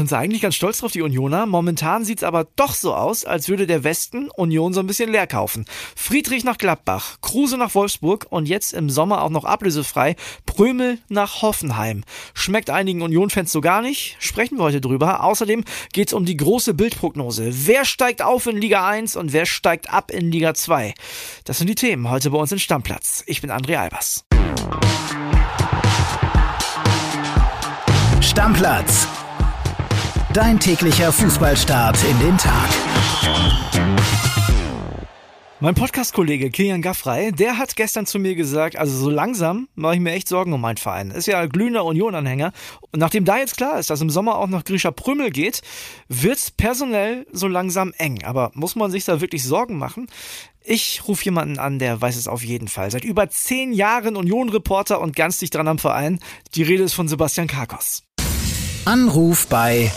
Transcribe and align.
sind 0.00 0.08
sie 0.08 0.16
eigentlich 0.16 0.40
ganz 0.40 0.54
stolz 0.54 0.78
drauf, 0.78 0.92
die 0.92 1.02
Unioner. 1.02 1.44
Momentan 1.44 2.06
sieht's 2.06 2.22
aber 2.22 2.46
doch 2.56 2.72
so 2.72 2.94
aus, 2.94 3.26
als 3.26 3.50
würde 3.50 3.66
der 3.66 3.84
Westen 3.84 4.30
Union 4.30 4.72
so 4.72 4.80
ein 4.80 4.86
bisschen 4.86 5.12
leer 5.12 5.26
kaufen. 5.26 5.66
Friedrich 5.94 6.42
nach 6.42 6.56
Gladbach, 6.56 7.18
Kruse 7.20 7.58
nach 7.58 7.74
Wolfsburg 7.74 8.26
und 8.30 8.48
jetzt 8.48 8.72
im 8.72 8.88
Sommer 8.88 9.22
auch 9.22 9.28
noch 9.28 9.44
ablösefrei 9.44 10.16
Prömel 10.46 10.98
nach 11.10 11.42
Hoffenheim. 11.42 12.02
Schmeckt 12.32 12.70
einigen 12.70 13.02
Union-Fans 13.02 13.52
so 13.52 13.60
gar 13.60 13.82
nicht? 13.82 14.16
Sprechen 14.20 14.56
wir 14.56 14.64
heute 14.64 14.80
drüber. 14.80 15.22
Außerdem 15.22 15.64
geht's 15.92 16.14
um 16.14 16.24
die 16.24 16.36
große 16.38 16.72
Bildprognose. 16.72 17.50
Wer 17.66 17.84
steigt 17.84 18.22
auf 18.22 18.46
in 18.46 18.56
Liga 18.56 18.88
1 18.88 19.16
und 19.16 19.34
wer 19.34 19.44
steigt 19.44 19.92
ab 19.92 20.10
in 20.10 20.32
Liga 20.32 20.54
2? 20.54 20.94
Das 21.44 21.58
sind 21.58 21.68
die 21.68 21.74
Themen 21.74 22.08
heute 22.08 22.30
bei 22.30 22.38
uns 22.38 22.52
in 22.52 22.58
Stammplatz. 22.58 23.22
Ich 23.26 23.42
bin 23.42 23.50
André 23.50 23.76
Albers. 23.76 24.24
Stammplatz. 28.22 29.06
Dein 30.32 30.60
täglicher 30.60 31.10
Fußballstart 31.10 31.98
in 32.04 32.16
den 32.20 32.38
Tag. 32.38 32.70
Mein 35.58 35.74
Podcast-Kollege 35.74 36.50
Kilian 36.50 36.82
Gaffrey, 36.82 37.32
der 37.32 37.58
hat 37.58 37.74
gestern 37.74 38.06
zu 38.06 38.20
mir 38.20 38.36
gesagt, 38.36 38.76
also 38.76 38.96
so 38.96 39.10
langsam 39.10 39.66
mache 39.74 39.94
ich 39.94 40.00
mir 40.00 40.12
echt 40.12 40.28
Sorgen 40.28 40.52
um 40.52 40.60
meinen 40.60 40.76
Verein. 40.76 41.10
Ist 41.10 41.26
ja 41.26 41.44
glühender 41.46 41.84
Union-Anhänger. 41.84 42.52
Und 42.92 43.00
nachdem 43.00 43.24
da 43.24 43.38
jetzt 43.38 43.56
klar 43.56 43.80
ist, 43.80 43.90
dass 43.90 44.00
im 44.02 44.08
Sommer 44.08 44.38
auch 44.38 44.46
noch 44.46 44.62
Grisha 44.62 44.92
Prümmel 44.92 45.30
geht, 45.30 45.62
wird's 46.08 46.52
personell 46.52 47.26
so 47.32 47.48
langsam 47.48 47.92
eng. 47.98 48.22
Aber 48.22 48.52
muss 48.54 48.76
man 48.76 48.92
sich 48.92 49.04
da 49.04 49.20
wirklich 49.20 49.42
Sorgen 49.42 49.78
machen? 49.78 50.06
Ich 50.62 51.02
rufe 51.08 51.24
jemanden 51.24 51.58
an, 51.58 51.80
der 51.80 52.00
weiß 52.00 52.14
es 52.14 52.28
auf 52.28 52.44
jeden 52.44 52.68
Fall. 52.68 52.92
Seit 52.92 53.02
über 53.02 53.28
zehn 53.30 53.72
Jahren 53.72 54.14
Union-Reporter 54.14 55.00
und 55.00 55.16
ganz 55.16 55.38
dicht 55.38 55.56
dran 55.56 55.66
am 55.66 55.80
Verein. 55.80 56.20
Die 56.54 56.62
Rede 56.62 56.84
ist 56.84 56.94
von 56.94 57.08
Sebastian 57.08 57.48
Karkos. 57.48 58.04
Anruf 58.86 59.46
bei 59.46 59.92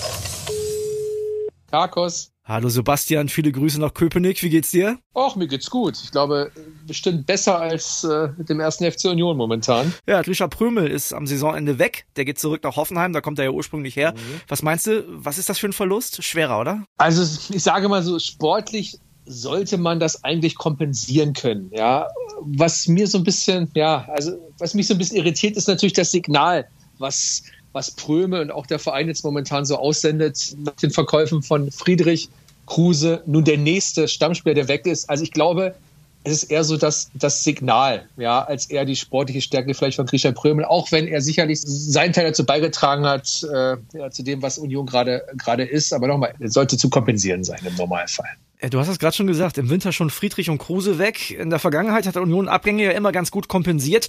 Karkos. 1.73 2.29
Hallo 2.45 2.69
Sebastian, 2.69 3.29
viele 3.29 3.51
Grüße 3.51 3.81
nach 3.81 3.95
Köpenick. 3.95 4.43
Wie 4.43 4.49
geht's 4.51 4.69
dir? 4.69 4.99
Och, 5.15 5.35
mir 5.35 5.47
geht's 5.47 5.71
gut. 5.71 5.99
Ich 6.03 6.11
glaube, 6.11 6.51
bestimmt 6.85 7.25
besser 7.25 7.59
als 7.59 8.03
äh, 8.03 8.27
mit 8.37 8.47
dem 8.47 8.59
ersten 8.59 8.91
FC 8.91 9.05
Union 9.05 9.35
momentan. 9.35 9.91
Ja, 10.05 10.21
Trisha 10.21 10.47
Prömel 10.47 10.85
ist 10.85 11.13
am 11.13 11.25
Saisonende 11.25 11.79
weg. 11.79 12.05
Der 12.15 12.25
geht 12.25 12.37
zurück 12.37 12.63
nach 12.63 12.75
Hoffenheim, 12.75 13.11
da 13.11 13.21
kommt 13.21 13.39
er 13.39 13.45
ja 13.45 13.49
ursprünglich 13.49 13.95
her. 13.95 14.13
Mhm. 14.13 14.41
Was 14.47 14.61
meinst 14.61 14.85
du, 14.85 15.03
was 15.07 15.39
ist 15.39 15.49
das 15.49 15.57
für 15.57 15.65
ein 15.65 15.73
Verlust? 15.73 16.23
Schwerer, 16.23 16.59
oder? 16.59 16.85
Also, 16.97 17.23
ich 17.51 17.63
sage 17.63 17.89
mal 17.89 18.03
so, 18.03 18.19
sportlich 18.19 18.99
sollte 19.25 19.79
man 19.79 19.99
das 19.99 20.23
eigentlich 20.23 20.53
kompensieren 20.53 21.33
können. 21.33 21.71
Ja, 21.73 22.07
was 22.41 22.87
mir 22.87 23.07
so 23.07 23.17
ein 23.17 23.23
bisschen, 23.23 23.71
ja, 23.73 24.05
also 24.09 24.33
was 24.59 24.75
mich 24.75 24.85
so 24.85 24.93
ein 24.93 24.99
bisschen 24.99 25.17
irritiert, 25.17 25.57
ist 25.57 25.67
natürlich 25.67 25.93
das 25.93 26.11
Signal, 26.11 26.67
was 26.99 27.41
was 27.73 27.91
Pröme 27.91 28.41
und 28.41 28.51
auch 28.51 28.65
der 28.65 28.79
Verein 28.79 29.07
jetzt 29.07 29.23
momentan 29.23 29.65
so 29.65 29.77
aussendet 29.77 30.55
nach 30.63 30.73
den 30.73 30.91
Verkäufen 30.91 31.41
von 31.41 31.71
Friedrich 31.71 32.29
Kruse, 32.65 33.21
nun 33.25 33.43
der 33.43 33.57
nächste 33.57 34.07
Stammspieler, 34.07 34.55
der 34.55 34.67
weg 34.67 34.85
ist. 34.85 35.09
Also 35.09 35.23
ich 35.23 35.31
glaube, 35.31 35.75
es 36.23 36.43
ist 36.43 36.43
eher 36.45 36.63
so 36.63 36.77
das, 36.77 37.09
das 37.13 37.43
Signal, 37.43 38.07
ja, 38.15 38.41
als 38.43 38.67
eher 38.67 38.85
die 38.85 38.95
sportliche 38.95 39.41
Stärke 39.41 39.73
vielleicht 39.73 39.97
von 39.97 40.05
Christian 40.05 40.33
Prömel, 40.33 40.63
auch 40.63 40.91
wenn 40.91 41.07
er 41.07 41.21
sicherlich 41.21 41.59
seinen 41.61 42.13
Teil 42.13 42.27
dazu 42.27 42.45
beigetragen 42.45 43.05
hat, 43.05 43.45
äh, 43.51 43.75
ja, 43.93 44.09
zu 44.09 44.23
dem, 44.23 44.41
was 44.41 44.57
Union 44.57 44.85
gerade 44.85 45.23
gerade 45.37 45.63
ist. 45.65 45.91
Aber 45.91 46.07
nochmal, 46.07 46.33
es 46.39 46.53
sollte 46.53 46.77
zu 46.77 46.89
kompensieren 46.89 47.43
sein 47.43 47.59
im 47.65 47.75
Normalfall. 47.75 48.29
Du 48.69 48.79
hast 48.79 48.87
es 48.87 48.97
gerade 48.97 49.13
schon 49.13 49.27
gesagt, 49.27 49.57
im 49.57 49.69
Winter 49.69 49.91
schon 49.91 50.09
Friedrich 50.09 50.49
und 50.49 50.57
Kruse 50.57 50.97
weg. 50.97 51.31
In 51.31 51.49
der 51.49 51.59
Vergangenheit 51.59 52.07
hat 52.07 52.15
der 52.15 52.21
Union 52.21 52.47
Abgänge 52.47 52.85
ja 52.85 52.91
immer 52.91 53.11
ganz 53.11 53.29
gut 53.29 53.49
kompensiert. 53.49 54.07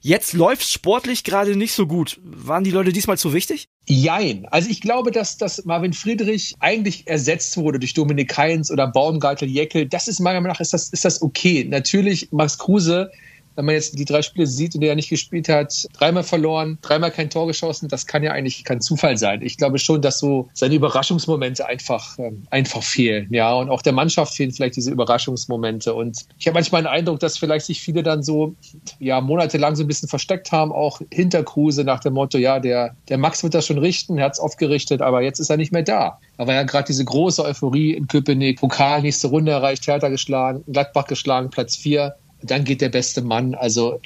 Jetzt 0.00 0.32
läuft 0.32 0.68
sportlich 0.68 1.24
gerade 1.24 1.56
nicht 1.56 1.72
so 1.72 1.88
gut. 1.88 2.20
Waren 2.22 2.62
die 2.62 2.70
Leute 2.70 2.92
diesmal 2.92 3.18
zu 3.18 3.32
wichtig? 3.32 3.68
Jein. 3.88 4.46
Also 4.52 4.70
ich 4.70 4.80
glaube, 4.80 5.10
dass, 5.10 5.38
dass 5.38 5.64
Marvin 5.64 5.92
Friedrich 5.92 6.54
eigentlich 6.60 7.08
ersetzt 7.08 7.56
wurde 7.56 7.80
durch 7.80 7.94
Dominik 7.94 8.36
Heinz 8.36 8.70
oder 8.70 8.86
Baumgartel 8.86 9.48
Jeckel. 9.48 9.86
Das 9.86 10.06
ist 10.06 10.20
meiner 10.20 10.40
Meinung 10.40 10.52
nach 10.52 10.60
ist 10.60 10.72
das, 10.72 10.90
ist 10.90 11.04
das 11.04 11.20
okay. 11.20 11.64
Natürlich 11.68 12.28
Max 12.30 12.58
Kruse 12.58 13.10
wenn 13.56 13.64
man 13.64 13.74
jetzt 13.74 13.98
die 13.98 14.04
drei 14.04 14.22
Spiele 14.22 14.46
sieht, 14.46 14.74
in 14.74 14.80
denen 14.80 14.90
er 14.90 14.96
nicht 14.96 15.08
gespielt 15.08 15.48
hat, 15.48 15.86
dreimal 15.94 16.22
verloren, 16.22 16.78
dreimal 16.82 17.10
kein 17.10 17.30
Tor 17.30 17.46
geschossen, 17.46 17.88
das 17.88 18.06
kann 18.06 18.22
ja 18.22 18.32
eigentlich 18.32 18.64
kein 18.64 18.80
Zufall 18.80 19.16
sein. 19.16 19.42
Ich 19.42 19.56
glaube 19.56 19.78
schon, 19.78 20.02
dass 20.02 20.18
so 20.18 20.48
seine 20.54 20.74
Überraschungsmomente 20.74 21.66
einfach, 21.66 22.18
ähm, 22.18 22.42
einfach 22.50 22.82
fehlen. 22.82 23.28
Ja, 23.30 23.54
und 23.54 23.70
auch 23.70 23.82
der 23.82 23.92
Mannschaft 23.92 24.34
fehlen 24.34 24.52
vielleicht 24.52 24.76
diese 24.76 24.90
Überraschungsmomente. 24.90 25.94
Und 25.94 26.26
ich 26.38 26.46
habe 26.46 26.54
manchmal 26.54 26.82
den 26.82 26.88
Eindruck, 26.88 27.20
dass 27.20 27.38
vielleicht 27.38 27.66
sich 27.66 27.80
viele 27.80 28.02
dann 28.02 28.22
so, 28.22 28.54
ja, 28.98 29.20
monatelang 29.20 29.74
so 29.74 29.84
ein 29.84 29.86
bisschen 29.86 30.08
versteckt 30.08 30.52
haben, 30.52 30.72
auch 30.72 31.00
hinter 31.10 31.42
Kruse 31.42 31.84
nach 31.84 32.00
dem 32.00 32.14
Motto, 32.14 32.38
ja, 32.38 32.60
der, 32.60 32.94
der 33.08 33.18
Max 33.18 33.42
wird 33.42 33.54
das 33.54 33.66
schon 33.66 33.78
richten, 33.78 34.18
er 34.18 34.26
hat 34.26 34.34
es 34.34 34.40
aufgerichtet, 34.40 35.00
aber 35.00 35.22
jetzt 35.22 35.38
ist 35.38 35.50
er 35.50 35.56
nicht 35.56 35.72
mehr 35.72 35.82
da. 35.82 36.18
Da 36.36 36.46
war 36.46 36.54
ja 36.54 36.62
gerade 36.64 36.86
diese 36.86 37.04
große 37.04 37.42
Euphorie 37.42 37.94
in 37.94 38.06
Köpenick, 38.06 38.60
Pokal, 38.60 39.02
nächste 39.02 39.28
Runde 39.28 39.52
erreicht, 39.52 39.86
Hertha 39.86 40.08
geschlagen, 40.08 40.62
Gladbach 40.70 41.06
geschlagen, 41.06 41.50
Platz 41.50 41.76
vier 41.76 42.16
dann 42.42 42.64
geht 42.64 42.80
der 42.80 42.88
beste 42.88 43.22
Mann. 43.22 43.54
Also 43.54 44.00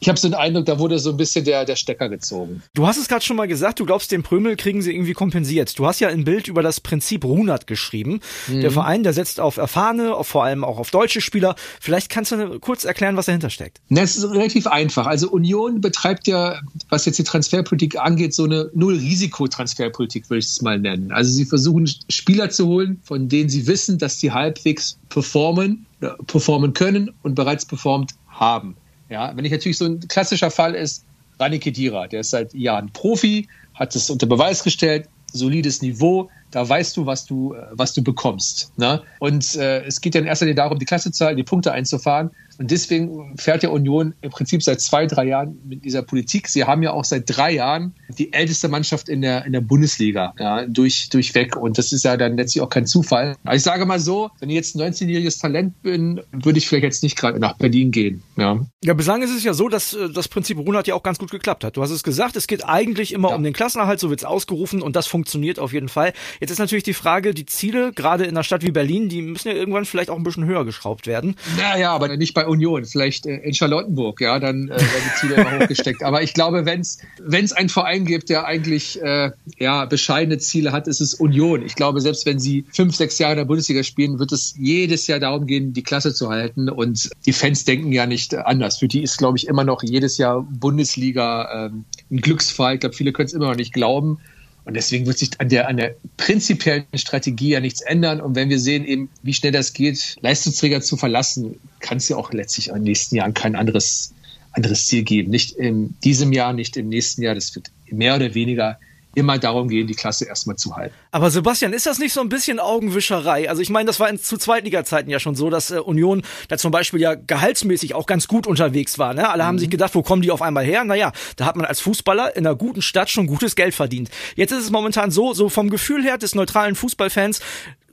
ich 0.00 0.08
habe 0.08 0.18
so 0.18 0.28
den 0.28 0.34
Eindruck, 0.34 0.66
da 0.66 0.78
wurde 0.78 0.98
so 0.98 1.10
ein 1.10 1.16
bisschen 1.16 1.44
der, 1.44 1.64
der 1.64 1.76
Stecker 1.76 2.08
gezogen. 2.08 2.62
Du 2.74 2.86
hast 2.86 2.98
es 2.98 3.08
gerade 3.08 3.24
schon 3.24 3.36
mal 3.36 3.48
gesagt, 3.48 3.80
du 3.80 3.86
glaubst, 3.86 4.12
den 4.12 4.22
Prömel 4.22 4.56
kriegen 4.56 4.82
sie 4.82 4.92
irgendwie 4.92 5.12
kompensiert. 5.12 5.78
Du 5.78 5.86
hast 5.86 6.00
ja 6.00 6.08
ein 6.08 6.24
Bild 6.24 6.48
über 6.48 6.62
das 6.62 6.80
Prinzip 6.80 7.24
Runert 7.24 7.66
geschrieben. 7.66 8.20
Mhm. 8.48 8.60
Der 8.60 8.70
Verein, 8.70 9.02
der 9.02 9.12
setzt 9.12 9.40
auf 9.40 9.56
erfahrene, 9.56 10.14
auf, 10.14 10.26
vor 10.26 10.44
allem 10.44 10.64
auch 10.64 10.78
auf 10.78 10.90
deutsche 10.90 11.20
Spieler. 11.20 11.54
Vielleicht 11.80 12.10
kannst 12.10 12.32
du 12.32 12.58
kurz 12.60 12.84
erklären, 12.84 13.16
was 13.16 13.26
dahinter 13.26 13.50
steckt. 13.50 13.80
Das 13.88 14.16
ist 14.16 14.24
relativ 14.24 14.66
einfach. 14.66 15.06
Also 15.06 15.30
Union 15.30 15.80
betreibt 15.80 16.26
ja, 16.26 16.60
was 16.88 17.06
jetzt 17.06 17.18
die 17.18 17.24
Transferpolitik 17.24 17.98
angeht, 17.98 18.34
so 18.34 18.44
eine 18.44 18.70
Null-Risiko-Transferpolitik, 18.74 20.28
würde 20.28 20.38
ich 20.40 20.46
es 20.46 20.62
mal 20.62 20.78
nennen. 20.78 21.12
Also 21.12 21.30
sie 21.30 21.44
versuchen 21.44 21.88
Spieler 22.08 22.50
zu 22.50 22.66
holen, 22.66 23.00
von 23.04 23.28
denen 23.28 23.48
sie 23.48 23.66
wissen, 23.66 23.98
dass 23.98 24.20
sie 24.20 24.32
halbwegs 24.32 24.98
performen 25.08 25.85
performen 26.26 26.72
können 26.72 27.12
und 27.22 27.34
bereits 27.34 27.64
performt 27.64 28.12
haben. 28.28 28.76
Ja, 29.08 29.36
wenn 29.36 29.44
ich 29.44 29.52
natürlich 29.52 29.78
so 29.78 29.86
ein 29.86 30.00
klassischer 30.00 30.50
Fall 30.50 30.74
ist, 30.74 31.04
Rani 31.38 31.58
Kedira, 31.58 32.06
der 32.08 32.20
ist 32.20 32.30
seit 32.30 32.54
Jahren 32.54 32.92
Profi, 32.92 33.48
hat 33.74 33.94
es 33.94 34.10
unter 34.10 34.26
Beweis 34.26 34.64
gestellt, 34.64 35.08
solides 35.32 35.82
Niveau, 35.82 36.30
da 36.56 36.66
weißt 36.66 36.96
du, 36.96 37.04
was 37.04 37.26
du, 37.26 37.54
was 37.72 37.92
du 37.92 38.02
bekommst. 38.02 38.72
Ne? 38.78 39.02
Und 39.18 39.56
äh, 39.56 39.84
es 39.84 40.00
geht 40.00 40.14
ja 40.14 40.22
in 40.22 40.26
erster 40.26 40.46
Linie 40.46 40.54
darum, 40.54 40.78
die 40.78 40.86
Klasse 40.86 41.12
zu 41.12 41.26
halten, 41.26 41.36
die 41.36 41.42
Punkte 41.42 41.70
einzufahren. 41.70 42.30
Und 42.58 42.70
deswegen 42.70 43.36
fährt 43.36 43.62
ja 43.62 43.68
Union 43.68 44.14
im 44.22 44.30
Prinzip 44.30 44.62
seit 44.62 44.80
zwei, 44.80 45.04
drei 45.04 45.26
Jahren 45.26 45.58
mit 45.66 45.84
dieser 45.84 46.00
Politik. 46.00 46.48
Sie 46.48 46.64
haben 46.64 46.82
ja 46.82 46.92
auch 46.92 47.04
seit 47.04 47.24
drei 47.26 47.52
Jahren 47.52 47.94
die 48.08 48.32
älteste 48.32 48.68
Mannschaft 48.68 49.10
in 49.10 49.20
der, 49.20 49.44
in 49.44 49.52
der 49.52 49.60
Bundesliga 49.60 50.32
ja, 50.38 50.64
durch, 50.64 51.10
durchweg. 51.10 51.56
Und 51.56 51.76
das 51.76 51.92
ist 51.92 52.04
ja 52.04 52.16
dann 52.16 52.38
letztlich 52.38 52.62
auch 52.62 52.70
kein 52.70 52.86
Zufall. 52.86 53.36
Aber 53.44 53.54
ich 53.54 53.62
sage 53.62 53.84
mal 53.84 54.00
so, 54.00 54.30
wenn 54.40 54.48
ich 54.48 54.56
jetzt 54.56 54.74
ein 54.74 54.80
19-jähriges 54.80 55.38
Talent 55.38 55.82
bin, 55.82 56.22
würde 56.32 56.58
ich 56.58 56.66
vielleicht 56.66 56.84
jetzt 56.84 57.02
nicht 57.02 57.16
gerade 57.16 57.38
nach 57.38 57.58
Berlin 57.58 57.90
gehen. 57.90 58.22
Ja. 58.38 58.58
ja, 58.82 58.94
bislang 58.94 59.20
ist 59.20 59.36
es 59.36 59.44
ja 59.44 59.52
so, 59.52 59.68
dass 59.68 59.92
äh, 59.92 60.08
das 60.08 60.28
Prinzip 60.28 60.56
Runert 60.56 60.86
ja 60.86 60.94
auch 60.94 61.02
ganz 61.02 61.18
gut 61.18 61.30
geklappt 61.30 61.64
hat. 61.64 61.76
Du 61.76 61.82
hast 61.82 61.90
es 61.90 62.02
gesagt, 62.02 62.36
es 62.36 62.46
geht 62.46 62.66
eigentlich 62.66 63.12
immer 63.12 63.30
ja. 63.30 63.36
um 63.36 63.42
den 63.42 63.52
Klassenerhalt, 63.52 64.00
so 64.00 64.08
wird 64.08 64.20
es 64.20 64.24
ausgerufen 64.24 64.80
und 64.80 64.96
das 64.96 65.06
funktioniert 65.06 65.58
auf 65.58 65.74
jeden 65.74 65.88
Fall. 65.88 66.14
Jetzt 66.40 66.45
ist 66.50 66.58
natürlich 66.58 66.84
die 66.84 66.94
Frage, 66.94 67.34
die 67.34 67.46
Ziele, 67.46 67.92
gerade 67.92 68.24
in 68.24 68.30
einer 68.30 68.44
Stadt 68.44 68.62
wie 68.62 68.70
Berlin, 68.70 69.08
die 69.08 69.22
müssen 69.22 69.48
ja 69.48 69.54
irgendwann 69.54 69.84
vielleicht 69.84 70.10
auch 70.10 70.16
ein 70.16 70.22
bisschen 70.22 70.44
höher 70.44 70.64
geschraubt 70.64 71.06
werden. 71.06 71.36
Naja, 71.56 71.92
aber 71.92 72.14
nicht 72.16 72.34
bei 72.34 72.46
Union, 72.46 72.84
vielleicht 72.84 73.26
äh, 73.26 73.36
in 73.36 73.54
Charlottenburg, 73.54 74.20
ja, 74.20 74.38
dann 74.38 74.68
äh, 74.68 74.70
werden 74.70 75.02
die 75.04 75.20
Ziele 75.20 75.34
immer 75.34 75.60
hochgesteckt. 75.60 76.02
Aber 76.02 76.22
ich 76.22 76.34
glaube, 76.34 76.66
wenn 76.66 76.80
es 76.80 76.98
wenn 77.20 77.44
es 77.44 77.52
einen 77.52 77.68
Verein 77.68 78.04
gibt, 78.04 78.28
der 78.28 78.46
eigentlich 78.46 79.00
äh, 79.02 79.30
ja 79.58 79.84
bescheidene 79.84 80.38
Ziele 80.38 80.72
hat, 80.72 80.88
ist 80.88 81.00
es 81.00 81.14
Union. 81.14 81.62
Ich 81.62 81.74
glaube, 81.74 82.00
selbst 82.00 82.26
wenn 82.26 82.38
sie 82.38 82.64
fünf, 82.72 82.94
sechs 82.96 83.18
Jahre 83.18 83.32
in 83.32 83.38
der 83.38 83.44
Bundesliga 83.44 83.82
spielen, 83.82 84.18
wird 84.18 84.32
es 84.32 84.54
jedes 84.58 85.06
Jahr 85.06 85.20
darum 85.20 85.46
gehen, 85.46 85.72
die 85.72 85.82
Klasse 85.82 86.14
zu 86.14 86.28
halten. 86.28 86.68
Und 86.68 87.10
die 87.24 87.32
Fans 87.32 87.64
denken 87.64 87.92
ja 87.92 88.06
nicht 88.06 88.34
anders. 88.34 88.78
Für 88.78 88.88
die 88.88 89.02
ist, 89.02 89.18
glaube 89.18 89.38
ich, 89.38 89.46
immer 89.46 89.64
noch 89.64 89.82
jedes 89.82 90.18
Jahr 90.18 90.42
Bundesliga 90.42 91.66
ähm, 91.66 91.84
ein 92.10 92.20
Glücksfall. 92.20 92.74
Ich 92.74 92.80
glaube, 92.80 92.94
viele 92.94 93.12
können 93.12 93.26
es 93.26 93.32
immer 93.32 93.48
noch 93.48 93.56
nicht 93.56 93.72
glauben. 93.72 94.18
Und 94.66 94.74
deswegen 94.74 95.06
wird 95.06 95.16
sich 95.16 95.30
an 95.38 95.48
der, 95.48 95.68
an 95.68 95.76
der 95.76 95.94
prinzipiellen 96.16 96.86
Strategie 96.94 97.50
ja 97.50 97.60
nichts 97.60 97.82
ändern. 97.82 98.20
Und 98.20 98.34
wenn 98.34 98.50
wir 98.50 98.58
sehen 98.58 98.84
eben, 98.84 99.08
wie 99.22 99.32
schnell 99.32 99.52
das 99.52 99.72
geht, 99.72 100.16
Leistungsträger 100.20 100.80
zu 100.80 100.96
verlassen, 100.96 101.60
kann 101.78 101.98
es 101.98 102.08
ja 102.08 102.16
auch 102.16 102.32
letztlich 102.32 102.68
in 102.68 102.74
den 102.74 102.82
nächsten 102.82 103.14
Jahren 103.14 103.32
kein 103.32 103.54
anderes, 103.54 104.12
anderes 104.50 104.86
Ziel 104.86 105.04
geben. 105.04 105.30
Nicht 105.30 105.52
in 105.52 105.94
diesem 106.02 106.32
Jahr, 106.32 106.52
nicht 106.52 106.76
im 106.76 106.88
nächsten 106.88 107.22
Jahr. 107.22 107.36
Das 107.36 107.54
wird 107.54 107.70
mehr 107.92 108.16
oder 108.16 108.34
weniger 108.34 108.80
immer 109.16 109.38
darum 109.38 109.68
gehen, 109.68 109.86
die 109.86 109.94
Klasse 109.94 110.26
erstmal 110.26 110.56
zu 110.56 110.76
halten. 110.76 110.94
Aber 111.10 111.30
Sebastian, 111.30 111.72
ist 111.72 111.86
das 111.86 111.98
nicht 111.98 112.12
so 112.12 112.20
ein 112.20 112.28
bisschen 112.28 112.60
Augenwischerei? 112.60 113.48
Also 113.48 113.62
ich 113.62 113.70
meine, 113.70 113.86
das 113.86 113.98
war 113.98 114.10
in, 114.10 114.18
zu 114.18 114.36
Zweitliga-Zeiten 114.36 115.08
ja 115.08 115.18
schon 115.18 115.34
so, 115.34 115.48
dass 115.48 115.70
äh, 115.70 115.78
Union 115.78 116.22
da 116.48 116.58
zum 116.58 116.70
Beispiel 116.70 117.00
ja 117.00 117.14
gehaltsmäßig 117.14 117.94
auch 117.94 118.06
ganz 118.06 118.28
gut 118.28 118.46
unterwegs 118.46 118.98
war. 118.98 119.14
Ne? 119.14 119.28
Alle 119.28 119.42
mhm. 119.42 119.46
haben 119.46 119.58
sich 119.58 119.70
gedacht, 119.70 119.94
wo 119.94 120.02
kommen 120.02 120.20
die 120.20 120.30
auf 120.30 120.42
einmal 120.42 120.64
her? 120.64 120.84
Naja, 120.84 121.12
da 121.36 121.46
hat 121.46 121.56
man 121.56 121.64
als 121.64 121.80
Fußballer 121.80 122.36
in 122.36 122.46
einer 122.46 122.54
guten 122.54 122.82
Stadt 122.82 123.08
schon 123.08 123.26
gutes 123.26 123.56
Geld 123.56 123.74
verdient. 123.74 124.10
Jetzt 124.34 124.52
ist 124.52 124.64
es 124.64 124.70
momentan 124.70 125.10
so, 125.10 125.32
so 125.32 125.48
vom 125.48 125.70
Gefühl 125.70 126.04
her 126.04 126.18
des 126.18 126.34
neutralen 126.34 126.74
Fußballfans, 126.74 127.40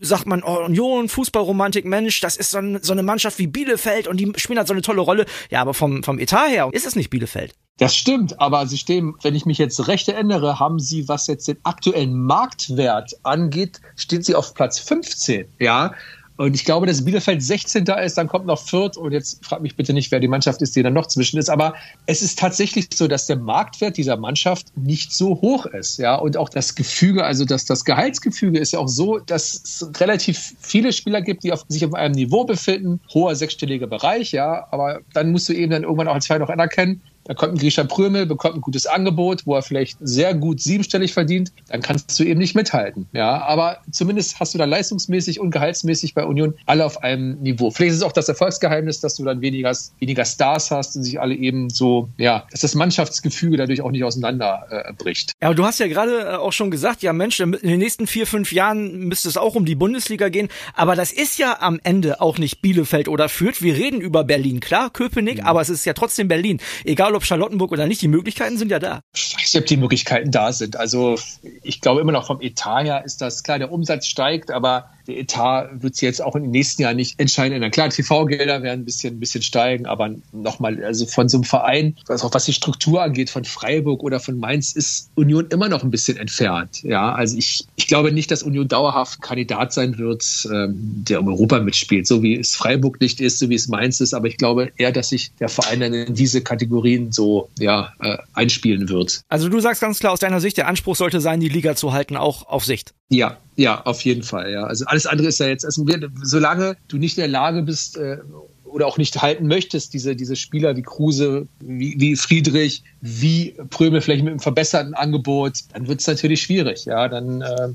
sagt 0.02 0.26
man, 0.26 0.44
oh, 0.44 0.66
Union, 0.66 1.08
Fußballromantik, 1.08 1.86
Mensch, 1.86 2.20
das 2.20 2.36
ist 2.36 2.52
so, 2.52 2.58
ein, 2.58 2.84
so 2.84 2.92
eine 2.92 3.04
Mannschaft 3.04 3.40
wie 3.40 3.48
Bielefeld 3.48 4.10
und 4.10 4.18
die 4.18 4.34
spielen 4.36 4.58
halt 4.58 4.68
so 4.68 4.74
eine 4.74 4.82
tolle 4.82 5.00
Rolle. 5.00 5.26
Ja, 5.50 5.62
aber 5.62 5.74
vom, 5.74 6.04
vom 6.04 6.20
Etat 6.20 6.50
her 6.50 6.70
ist 6.74 6.86
es 6.86 6.98
nicht 6.98 7.10
Bielefeld. 7.10 7.54
Das 7.78 7.96
stimmt, 7.96 8.40
aber 8.40 8.68
sie 8.68 8.78
stehen, 8.78 9.16
wenn 9.24 9.34
ich 9.34 9.46
mich 9.46 9.58
jetzt 9.58 9.88
recht 9.88 10.08
erinnere, 10.08 10.60
haben 10.60 10.80
sie, 10.80 11.08
was 11.08 11.26
jetzt 11.28 11.48
den 11.48 11.58
aktuellen 11.64 12.22
Marktwert 12.22 13.14
angeht, 13.24 13.82
steht 13.96 14.26
sie 14.26 14.36
auf 14.36 14.54
Platz 14.54 14.78
15. 14.78 15.48
Ja, 15.60 15.94
und 16.36 16.56
ich 16.56 16.66
glaube, 16.66 16.88
dass 16.88 17.06
Bielefeld 17.06 17.44
16. 17.44 17.86
ist, 17.86 18.18
dann 18.18 18.28
kommt 18.28 18.48
noch 18.48 18.60
Fürth 18.60 18.98
und 18.98 19.12
jetzt 19.12 19.46
frag 19.46 19.62
mich 19.62 19.76
bitte 19.76 19.94
nicht, 19.94 20.12
wer 20.12 20.20
die 20.20 20.28
Mannschaft 20.28 20.62
ist, 20.64 20.76
die 20.76 20.82
dann 20.82 20.94
noch 20.94 21.06
zwischen 21.08 21.38
ist. 21.38 21.50
Aber 21.50 21.76
es 22.08 22.24
ist 22.24 22.40
tatsächlich 22.40 22.88
so, 22.92 23.08
dass 23.08 23.28
der 23.28 23.38
Marktwert 23.38 23.98
dieser 23.98 24.18
Mannschaft 24.18 24.76
nicht 24.76 25.12
so 25.12 25.42
hoch 25.42 25.68
ist. 25.68 26.00
Ja, 26.00 26.16
und 26.16 26.36
auch 26.36 26.50
das 26.50 26.74
Gefüge, 26.74 27.24
also 27.24 27.46
dass 27.46 27.66
das 27.66 27.86
Gehaltsgefüge 27.86 28.58
ist 28.58 28.74
ja 28.74 28.80
auch 28.80 28.88
so, 28.88 29.20
dass 29.20 29.54
es 29.54 29.90
relativ 30.00 30.56
viele 30.60 30.92
Spieler 30.92 31.22
gibt, 31.22 31.44
die 31.44 31.54
auf, 31.54 31.66
sich 31.68 31.86
auf 31.86 31.94
einem 31.94 32.16
Niveau 32.16 32.46
befinden, 32.46 33.00
hoher 33.14 33.36
sechsstelliger 33.36 33.88
Bereich. 33.88 34.32
Ja, 34.32 34.68
aber 34.72 35.02
dann 35.14 35.32
musst 35.32 35.50
du 35.50 35.54
eben 35.54 35.72
dann 35.72 35.84
irgendwann 35.84 36.08
auch 36.08 36.16
als 36.16 36.26
Fall 36.26 36.40
noch 36.40 36.50
anerkennen, 36.50 37.02
da 37.26 37.34
kommt 37.34 37.54
ein 37.54 37.58
Grisha 37.58 37.84
Prömel, 37.84 38.26
bekommt 38.26 38.56
ein 38.56 38.62
gutes 38.62 38.86
Angebot, 38.86 39.46
wo 39.46 39.56
er 39.56 39.62
vielleicht 39.62 39.98
sehr 40.02 40.34
gut 40.34 40.60
siebenstellig 40.62 41.14
verdient, 41.14 41.52
dann 41.70 41.82
kannst 41.82 42.20
du 42.20 42.24
eben 42.24 42.40
nicht 42.40 42.56
mithalten. 42.56 43.08
Ja, 43.14 43.42
aber 43.44 43.78
zumindest 43.92 44.40
hast 44.40 44.54
du 44.54 44.58
da 44.58 44.66
leistungsmäßig 44.66 45.40
und 45.40 45.52
gehaltsmäßig 45.52 46.14
bei 46.14 46.26
Union 46.26 46.56
alle 46.66 46.86
auf 46.86 47.04
einem 47.04 47.40
Niveau. 47.42 47.72
Vielleicht 47.72 47.92
ist 47.92 47.98
es 47.98 48.04
auch 48.04 48.12
das 48.12 48.28
Erfolgsgeheimnis, 48.30 49.00
dass 49.00 49.16
du 49.16 49.24
dann 49.24 49.42
weniger, 49.42 49.76
weniger 50.00 50.26
Stars 50.26 50.72
hast 50.72 50.96
und 50.96 51.04
sich 51.04 51.20
alle 51.20 51.36
eben 51.36 51.70
so, 51.70 52.10
ja, 52.18 52.46
dass 52.52 52.62
das 52.62 52.76
Mannschaftsgefüge 52.76 53.58
dadurch 53.58 53.82
auch 53.82 53.92
nicht 53.92 54.04
auseinanderbricht. 54.04 55.32
Äh, 55.32 55.34
ja, 55.44 55.48
aber 55.48 55.56
du 55.56 55.66
hast 55.66 55.80
ja 55.80 55.88
gerade 55.88 56.20
äh, 56.20 56.36
auch 56.36 56.54
schon 56.54 56.72
gesagt, 56.72 57.04
ja 57.04 57.14
Mensch, 57.14 57.40
in 57.40 57.52
den 57.52 57.80
nächsten 57.80 58.08
vier, 58.08 58.28
fünf 58.28 58.52
Jahren 58.52 59.08
müsste 59.08 59.30
es 59.30 59.38
auch 59.38 59.56
um 59.56 59.66
die 59.66 59.76
Bundesliga 59.76 60.30
gehen. 60.30 60.50
Aber 60.74 60.96
das 60.96 61.12
ist 61.12 61.38
ja 61.38 61.58
am 61.62 61.80
Ende 61.84 62.22
auch 62.22 62.38
nicht 62.38 62.62
Bielefeld 62.62 63.08
oder 63.08 63.30
Fürth. 63.30 63.62
Wir 63.62 63.76
reden 63.76 64.02
über 64.02 64.24
Berlin. 64.24 64.60
Klar, 64.60 64.90
Köpenick, 64.90 65.40
mhm. 65.40 65.46
aber 65.46 65.62
es 65.62 65.70
ist 65.70 65.86
ja 65.86 65.94
trotzdem 65.94 66.28
Berlin. 66.28 66.60
Egal 66.84 67.13
egal 67.14 67.16
ob 67.16 67.26
Charlottenburg 67.26 67.72
oder 67.72 67.88
nicht, 67.88 68.02
die 68.02 68.08
Möglichkeiten 68.08 68.58
sind 68.58 68.72
ja 68.72 68.80
da. 68.80 69.02
Ich 69.14 69.36
weiß 69.36 69.54
nicht, 69.54 69.62
ob 69.62 69.66
die 69.68 69.78
Möglichkeiten 69.78 70.32
da 70.32 70.52
sind. 70.52 70.76
Also 70.76 71.18
ich 71.62 71.82
glaube 71.82 72.02
immer 72.02 72.12
noch 72.12 72.28
vom 72.28 72.42
Etat 72.42 72.84
her 72.84 73.04
ist 73.06 73.22
das 73.22 73.44
klar, 73.44 73.60
der 73.60 73.72
Umsatz 73.72 74.08
steigt, 74.08 74.52
aber 74.52 74.90
der 75.08 75.20
Etat 75.20 75.70
wird 75.82 76.00
jetzt 76.02 76.22
auch 76.22 76.36
in 76.36 76.44
den 76.44 76.52
nächsten 76.52 76.82
Jahren 76.82 76.96
nicht 76.96 77.20
entscheiden 77.20 77.54
ändern. 77.54 77.72
Klar, 77.72 77.90
TV-Gelder 77.90 78.64
werden 78.64 78.82
ein 78.82 78.86
bisschen, 78.86 79.16
ein 79.16 79.20
bisschen 79.20 79.42
steigen, 79.42 79.86
aber 79.86 80.10
nochmal, 80.32 80.84
also 80.84 81.06
von 81.06 81.28
so 81.28 81.38
einem 81.38 81.44
Verein, 81.44 81.96
also 82.08 82.28
auch 82.28 82.34
was 82.34 82.46
die 82.46 82.54
Struktur 82.54 83.02
angeht, 83.02 83.30
von 83.30 83.44
Freiburg 83.44 84.02
oder 84.04 84.20
von 84.20 84.38
Mainz, 84.38 84.74
ist 84.74 85.10
Union 85.16 85.48
immer 85.50 85.68
noch 85.68 85.84
ein 85.84 85.92
bisschen 85.92 86.18
entfernt. 86.18 86.84
Ja, 86.84 87.14
also 87.14 87.38
ich, 87.38 87.66
ich 87.76 87.88
glaube 87.88 88.12
nicht, 88.12 88.32
dass 88.32 88.44
Union 88.44 88.68
dauerhaft 88.68 89.22
Kandidat 89.22 89.74
sein 89.74 89.98
wird, 89.98 90.24
ähm, 90.52 91.04
der 91.08 91.20
um 91.20 91.28
Europa 91.28 91.60
mitspielt, 91.60 92.08
so 92.08 92.24
wie 92.24 92.38
es 92.38 92.56
Freiburg 92.56 93.02
nicht 93.02 93.20
ist, 93.20 93.40
so 93.40 93.50
wie 93.50 93.56
es 93.56 93.68
Mainz 93.68 94.00
ist, 94.00 94.14
aber 94.14 94.28
ich 94.28 94.38
glaube 94.38 94.72
eher, 94.78 94.92
dass 94.92 95.10
sich 95.10 95.32
der 95.40 95.50
Verein 95.50 95.82
dann 95.82 95.94
in 95.94 96.14
diese 96.14 96.42
Kategorien 96.42 97.03
so 97.12 97.50
ja, 97.60 97.94
äh, 98.00 98.18
einspielen 98.34 98.90
wird. 98.90 99.22
Also 99.30 99.50
du 99.50 99.60
sagst 99.60 99.82
ganz 99.82 100.00
klar 100.00 100.14
aus 100.14 100.20
deiner 100.20 100.40
Sicht, 100.40 100.58
der 100.58 100.68
Anspruch 100.68 100.96
sollte 100.96 101.22
sein, 101.22 101.40
die 101.40 101.50
Liga 101.50 101.76
zu 101.76 101.94
halten, 101.94 102.18
auch 102.18 102.48
auf 102.48 102.66
Sicht. 102.66 102.94
Ja, 103.10 103.38
ja, 103.56 103.82
auf 103.86 104.02
jeden 104.02 104.24
Fall. 104.24 104.52
Ja. 104.52 104.64
Also 104.64 104.86
alles 104.86 105.06
andere 105.06 105.28
ist 105.28 105.40
ja 105.40 105.48
jetzt, 105.48 105.66
also 105.66 105.86
solange 106.24 106.78
du 106.88 106.98
nicht 106.98 107.18
in 107.18 107.22
der 107.22 107.28
Lage 107.28 107.62
bist 107.64 107.98
äh, 107.98 108.18
oder 108.64 108.88
auch 108.88 108.98
nicht 108.98 109.22
halten 109.22 109.48
möchtest, 109.48 109.94
diese, 109.94 110.16
diese 110.16 110.36
Spieler 110.36 110.76
wie 110.76 110.82
Kruse, 110.82 111.48
wie, 111.60 111.94
wie 111.98 112.16
Friedrich, 112.16 112.84
wie 113.02 113.56
Prömel 113.70 114.02
vielleicht 114.02 114.24
mit 114.24 114.32
einem 114.32 114.40
verbesserten 114.40 114.96
Angebot, 114.96 115.60
dann 115.74 115.88
wird 115.88 116.02
es 116.02 116.08
natürlich 116.08 116.42
schwierig. 116.42 116.86
Ja, 116.86 117.08
dann 117.08 117.42
äh, 117.42 117.70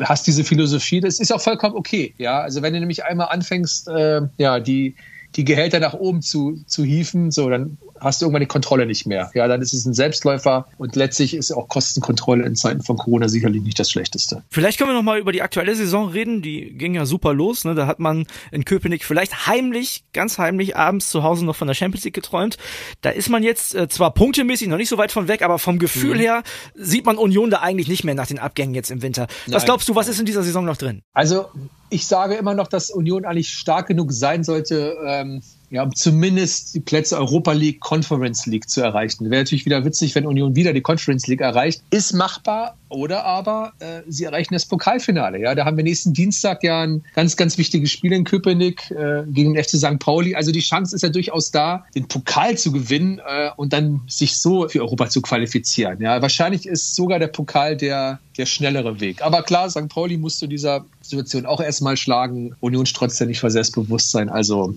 hast 0.00 0.26
diese 0.26 0.42
Philosophie, 0.42 1.00
das 1.00 1.20
ist 1.20 1.32
auch 1.32 1.40
vollkommen 1.40 1.76
okay. 1.76 2.14
Ja, 2.18 2.40
also 2.40 2.62
wenn 2.62 2.72
du 2.72 2.80
nämlich 2.80 3.04
einmal 3.04 3.28
anfängst, 3.28 3.88
äh, 3.88 4.22
ja, 4.38 4.58
die 4.58 4.96
die 5.36 5.44
Gehälter 5.44 5.80
nach 5.80 5.94
oben 5.94 6.22
zu, 6.22 6.60
zu 6.66 6.84
hieven, 6.84 7.30
so, 7.30 7.48
dann 7.48 7.78
hast 8.00 8.20
du 8.20 8.26
irgendwann 8.26 8.40
die 8.40 8.46
Kontrolle 8.46 8.86
nicht 8.86 9.06
mehr. 9.06 9.30
Ja, 9.34 9.46
dann 9.48 9.62
ist 9.62 9.72
es 9.72 9.84
ein 9.84 9.94
Selbstläufer 9.94 10.66
und 10.78 10.96
letztlich 10.96 11.34
ist 11.34 11.52
auch 11.52 11.68
Kostenkontrolle 11.68 12.44
in 12.44 12.56
Zeiten 12.56 12.82
von 12.82 12.96
Corona 12.96 13.28
sicherlich 13.28 13.62
nicht 13.62 13.78
das 13.78 13.90
Schlechteste. 13.90 14.42
Vielleicht 14.50 14.78
können 14.78 14.90
wir 14.90 14.94
noch 14.94 15.02
mal 15.02 15.18
über 15.18 15.32
die 15.32 15.42
aktuelle 15.42 15.74
Saison 15.74 16.08
reden. 16.08 16.42
Die 16.42 16.72
ging 16.72 16.94
ja 16.94 17.06
super 17.06 17.34
los. 17.34 17.64
Ne? 17.64 17.74
Da 17.74 17.86
hat 17.86 17.98
man 17.98 18.26
in 18.50 18.64
Köpenick 18.64 19.04
vielleicht 19.04 19.46
heimlich, 19.46 20.04
ganz 20.12 20.38
heimlich 20.38 20.76
abends 20.76 21.10
zu 21.10 21.22
Hause 21.22 21.44
noch 21.44 21.56
von 21.56 21.68
der 21.68 21.74
Champions 21.74 22.04
League 22.04 22.14
geträumt. 22.14 22.56
Da 23.02 23.10
ist 23.10 23.28
man 23.28 23.42
jetzt 23.42 23.74
äh, 23.74 23.88
zwar 23.88 24.12
punktemäßig 24.12 24.68
noch 24.68 24.76
nicht 24.76 24.88
so 24.88 24.98
weit 24.98 25.12
von 25.12 25.28
weg, 25.28 25.42
aber 25.42 25.58
vom 25.58 25.78
Gefühl 25.78 26.16
mhm. 26.16 26.20
her 26.20 26.42
sieht 26.74 27.06
man 27.06 27.18
Union 27.18 27.50
da 27.50 27.60
eigentlich 27.60 27.88
nicht 27.88 28.04
mehr 28.04 28.14
nach 28.14 28.26
den 28.26 28.38
Abgängen 28.38 28.74
jetzt 28.74 28.90
im 28.90 29.02
Winter. 29.02 29.26
Was 29.46 29.48
Nein. 29.48 29.64
glaubst 29.64 29.88
du, 29.88 29.94
was 29.94 30.08
ist 30.08 30.18
in 30.18 30.26
dieser 30.26 30.42
Saison 30.42 30.64
noch 30.64 30.76
drin? 30.76 31.02
Also 31.12 31.46
ich 31.90 32.06
sage 32.06 32.34
immer 32.34 32.54
noch, 32.54 32.68
dass 32.68 32.90
Union 32.90 33.24
eigentlich 33.24 33.50
stark 33.50 33.88
genug 33.88 34.12
sein 34.12 34.44
sollte, 34.44 34.96
ähm, 35.04 35.42
ja, 35.70 35.84
um 35.84 35.94
zumindest 35.94 36.74
die 36.74 36.80
Plätze 36.80 37.16
Europa 37.16 37.52
League, 37.52 37.80
Conference 37.80 38.46
League 38.46 38.68
zu 38.68 38.80
erreichen. 38.80 39.30
Wäre 39.30 39.42
natürlich 39.42 39.64
wieder 39.64 39.84
witzig, 39.84 40.14
wenn 40.14 40.26
Union 40.26 40.56
wieder 40.56 40.72
die 40.72 40.82
Conference 40.82 41.28
League 41.28 41.40
erreicht. 41.40 41.82
Ist 41.90 42.12
machbar, 42.12 42.76
oder 42.90 43.24
aber 43.24 43.72
äh, 43.78 44.02
sie 44.08 44.24
erreichen 44.24 44.52
das 44.52 44.66
Pokalfinale. 44.66 45.40
Ja, 45.40 45.54
da 45.54 45.64
haben 45.64 45.76
wir 45.76 45.84
nächsten 45.84 46.12
Dienstag 46.12 46.62
ja 46.62 46.82
ein 46.82 47.04
ganz, 47.14 47.36
ganz 47.36 47.56
wichtiges 47.56 47.90
Spiel 47.90 48.12
in 48.12 48.24
Köpenick 48.24 48.90
äh, 48.90 49.22
gegen 49.28 49.54
den 49.54 49.64
FC 49.64 49.76
St. 49.76 49.98
Pauli. 49.98 50.34
Also 50.34 50.52
die 50.52 50.60
Chance 50.60 50.94
ist 50.94 51.02
ja 51.02 51.08
durchaus 51.08 51.50
da, 51.50 51.86
den 51.94 52.08
Pokal 52.08 52.58
zu 52.58 52.72
gewinnen 52.72 53.20
äh, 53.26 53.50
und 53.56 53.72
dann 53.72 54.02
sich 54.08 54.36
so 54.36 54.68
für 54.68 54.80
Europa 54.80 55.08
zu 55.08 55.22
qualifizieren. 55.22 56.00
Ja, 56.02 56.20
wahrscheinlich 56.20 56.66
ist 56.66 56.96
sogar 56.96 57.18
der 57.18 57.28
Pokal 57.28 57.76
der, 57.76 58.18
der 58.36 58.46
schnellere 58.46 59.00
Weg. 59.00 59.22
Aber 59.22 59.42
klar, 59.42 59.70
St. 59.70 59.88
Pauli 59.88 60.16
musste 60.16 60.48
dieser 60.48 60.84
Situation 61.00 61.46
auch 61.46 61.60
erstmal 61.60 61.96
schlagen. 61.96 62.54
Union 62.60 62.86
strotzt 62.86 63.20
ja 63.20 63.26
nicht 63.26 63.40
vor 63.40 63.50
Selbstbewusstsein. 63.50 64.28
Also 64.28 64.74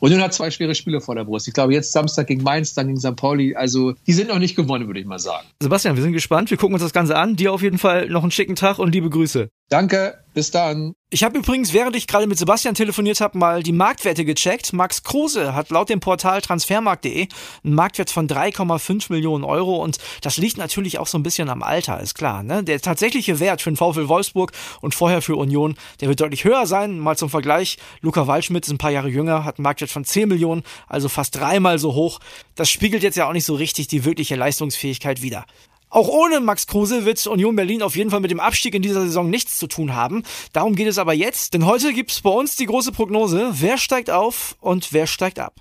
Union 0.00 0.20
hat 0.20 0.34
zwei 0.34 0.50
schwere 0.50 0.74
Spiele 0.74 1.00
vor 1.00 1.14
der 1.14 1.24
Brust. 1.24 1.48
Ich 1.48 1.54
glaube, 1.54 1.72
jetzt 1.74 1.92
Samstag 1.92 2.26
gegen 2.26 2.42
Mainz, 2.42 2.74
dann 2.74 2.86
gegen 2.86 3.00
St. 3.00 3.16
Pauli. 3.16 3.54
Also, 3.54 3.94
die 4.06 4.12
sind 4.12 4.28
noch 4.28 4.38
nicht 4.38 4.56
gewonnen, 4.56 4.86
würde 4.86 5.00
ich 5.00 5.06
mal 5.06 5.18
sagen. 5.18 5.46
Sebastian, 5.60 5.96
wir 5.96 6.02
sind 6.02 6.12
gespannt. 6.12 6.50
Wir 6.50 6.56
gucken 6.56 6.74
uns 6.74 6.82
das 6.82 6.92
Ganze 6.92 7.16
an. 7.16 7.36
Dir 7.36 7.52
auf 7.56 7.62
jeden 7.62 7.78
Fall 7.78 8.08
noch 8.10 8.22
einen 8.22 8.30
schicken 8.30 8.54
Tag 8.54 8.78
und 8.78 8.92
liebe 8.92 9.08
Grüße. 9.08 9.48
Danke, 9.68 10.22
bis 10.32 10.52
dann. 10.52 10.92
Ich 11.10 11.24
habe 11.24 11.38
übrigens, 11.38 11.72
während 11.72 11.96
ich 11.96 12.06
gerade 12.06 12.26
mit 12.26 12.38
Sebastian 12.38 12.74
telefoniert 12.74 13.20
habe, 13.20 13.38
mal 13.38 13.62
die 13.62 13.72
Marktwerte 13.72 14.24
gecheckt. 14.24 14.72
Max 14.72 15.02
Kruse 15.02 15.54
hat 15.54 15.70
laut 15.70 15.88
dem 15.88 15.98
Portal 15.98 16.40
transfermarkt.de 16.42 17.26
einen 17.64 17.74
Marktwert 17.74 18.10
von 18.10 18.28
3,5 18.28 19.10
Millionen 19.10 19.42
Euro 19.42 19.82
und 19.82 19.98
das 20.20 20.36
liegt 20.36 20.58
natürlich 20.58 20.98
auch 20.98 21.06
so 21.06 21.18
ein 21.18 21.22
bisschen 21.22 21.48
am 21.48 21.62
Alter, 21.62 22.00
ist 22.00 22.14
klar. 22.14 22.42
Ne? 22.42 22.62
Der 22.62 22.80
tatsächliche 22.80 23.40
Wert 23.40 23.62
für 23.62 23.70
den 23.70 23.76
VfL 23.76 24.08
Wolfsburg 24.08 24.52
und 24.82 24.94
vorher 24.94 25.22
für 25.22 25.36
Union, 25.36 25.74
der 26.00 26.08
wird 26.08 26.20
deutlich 26.20 26.44
höher 26.44 26.66
sein. 26.66 26.98
Mal 26.98 27.16
zum 27.16 27.30
Vergleich, 27.30 27.78
Luca 28.02 28.26
Waldschmidt 28.26 28.66
ist 28.66 28.72
ein 28.72 28.78
paar 28.78 28.92
Jahre 28.92 29.08
jünger, 29.08 29.44
hat 29.44 29.58
einen 29.58 29.64
Marktwert 29.64 29.90
von 29.90 30.04
10 30.04 30.28
Millionen, 30.28 30.62
also 30.86 31.08
fast 31.08 31.34
dreimal 31.34 31.78
so 31.78 31.94
hoch. 31.94 32.20
Das 32.54 32.70
spiegelt 32.70 33.02
jetzt 33.02 33.16
ja 33.16 33.26
auch 33.26 33.32
nicht 33.32 33.46
so 33.46 33.54
richtig 33.54 33.88
die 33.88 34.04
wirkliche 34.04 34.36
Leistungsfähigkeit 34.36 35.22
wider. 35.22 35.44
Auch 35.88 36.08
ohne 36.08 36.40
Max 36.40 36.66
Kruse 36.66 37.04
wird 37.04 37.24
Union 37.26 37.54
Berlin 37.54 37.82
auf 37.82 37.96
jeden 37.96 38.10
Fall 38.10 38.20
mit 38.20 38.30
dem 38.30 38.40
Abstieg 38.40 38.74
in 38.74 38.82
dieser 38.82 39.02
Saison 39.02 39.30
nichts 39.30 39.56
zu 39.56 39.68
tun 39.68 39.94
haben. 39.94 40.24
Darum 40.52 40.74
geht 40.74 40.88
es 40.88 40.98
aber 40.98 41.14
jetzt, 41.14 41.54
denn 41.54 41.64
heute 41.64 41.92
gibt 41.92 42.10
es 42.10 42.20
bei 42.22 42.30
uns 42.30 42.56
die 42.56 42.66
große 42.66 42.90
Prognose, 42.90 43.50
wer 43.52 43.78
steigt 43.78 44.10
auf 44.10 44.56
und 44.60 44.92
wer 44.92 45.06
steigt 45.06 45.38
ab. 45.38 45.54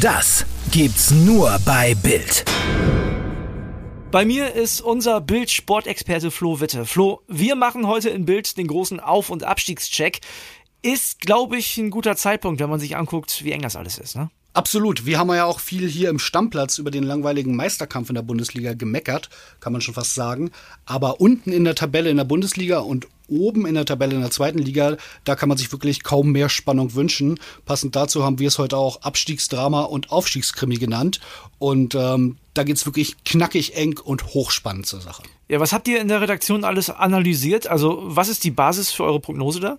Das 0.00 0.46
gibt's 0.70 1.10
nur 1.10 1.58
bei 1.64 1.94
Bild. 1.96 2.44
Bei 4.12 4.24
mir 4.24 4.54
ist 4.54 4.80
unser 4.80 5.20
Bild-Sportexperte 5.20 6.30
Flo 6.30 6.60
Witte. 6.60 6.86
Flo, 6.86 7.22
wir 7.28 7.56
machen 7.56 7.86
heute 7.86 8.10
in 8.10 8.26
Bild 8.26 8.56
den 8.58 8.68
großen 8.68 9.00
Auf- 9.00 9.30
und 9.30 9.42
Abstiegscheck. 9.42 10.20
Ist, 10.82 11.20
glaube 11.20 11.56
ich, 11.56 11.78
ein 11.78 11.90
guter 11.90 12.16
Zeitpunkt, 12.16 12.60
wenn 12.60 12.70
man 12.70 12.80
sich 12.80 12.96
anguckt, 12.96 13.44
wie 13.44 13.52
eng 13.52 13.62
das 13.62 13.76
alles 13.76 13.98
ist, 13.98 14.14
ne? 14.16 14.30
Absolut. 14.54 15.06
Wir 15.06 15.18
haben 15.18 15.30
ja 15.30 15.46
auch 15.46 15.60
viel 15.60 15.88
hier 15.88 16.10
im 16.10 16.18
Stammplatz 16.18 16.76
über 16.78 16.90
den 16.90 17.04
langweiligen 17.04 17.56
Meisterkampf 17.56 18.10
in 18.10 18.14
der 18.14 18.22
Bundesliga 18.22 18.74
gemeckert, 18.74 19.30
kann 19.60 19.72
man 19.72 19.80
schon 19.80 19.94
fast 19.94 20.14
sagen. 20.14 20.50
Aber 20.84 21.20
unten 21.20 21.52
in 21.52 21.64
der 21.64 21.74
Tabelle 21.74 22.10
in 22.10 22.18
der 22.18 22.24
Bundesliga 22.24 22.80
und 22.80 23.08
oben 23.28 23.66
in 23.66 23.74
der 23.74 23.86
Tabelle 23.86 24.14
in 24.14 24.20
der 24.20 24.30
zweiten 24.30 24.58
Liga, 24.58 24.98
da 25.24 25.36
kann 25.36 25.48
man 25.48 25.56
sich 25.56 25.72
wirklich 25.72 26.02
kaum 26.02 26.32
mehr 26.32 26.50
Spannung 26.50 26.94
wünschen. 26.94 27.40
Passend 27.64 27.96
dazu 27.96 28.24
haben 28.24 28.38
wir 28.38 28.48
es 28.48 28.58
heute 28.58 28.76
auch 28.76 29.00
Abstiegsdrama 29.02 29.82
und 29.82 30.12
Aufstiegskrimi 30.12 30.76
genannt. 30.76 31.20
Und 31.58 31.94
ähm, 31.94 32.36
da 32.52 32.64
geht's 32.64 32.84
wirklich 32.84 33.16
knackig 33.24 33.74
eng 33.76 33.98
und 33.98 34.34
hochspannend 34.34 34.86
zur 34.86 35.00
Sache. 35.00 35.22
Ja, 35.48 35.60
was 35.60 35.72
habt 35.72 35.88
ihr 35.88 36.00
in 36.00 36.08
der 36.08 36.20
Redaktion 36.20 36.64
alles 36.64 36.90
analysiert? 36.90 37.66
Also, 37.68 38.02
was 38.02 38.28
ist 38.28 38.44
die 38.44 38.50
Basis 38.50 38.90
für 38.90 39.04
eure 39.04 39.20
Prognose 39.20 39.60
da? 39.60 39.78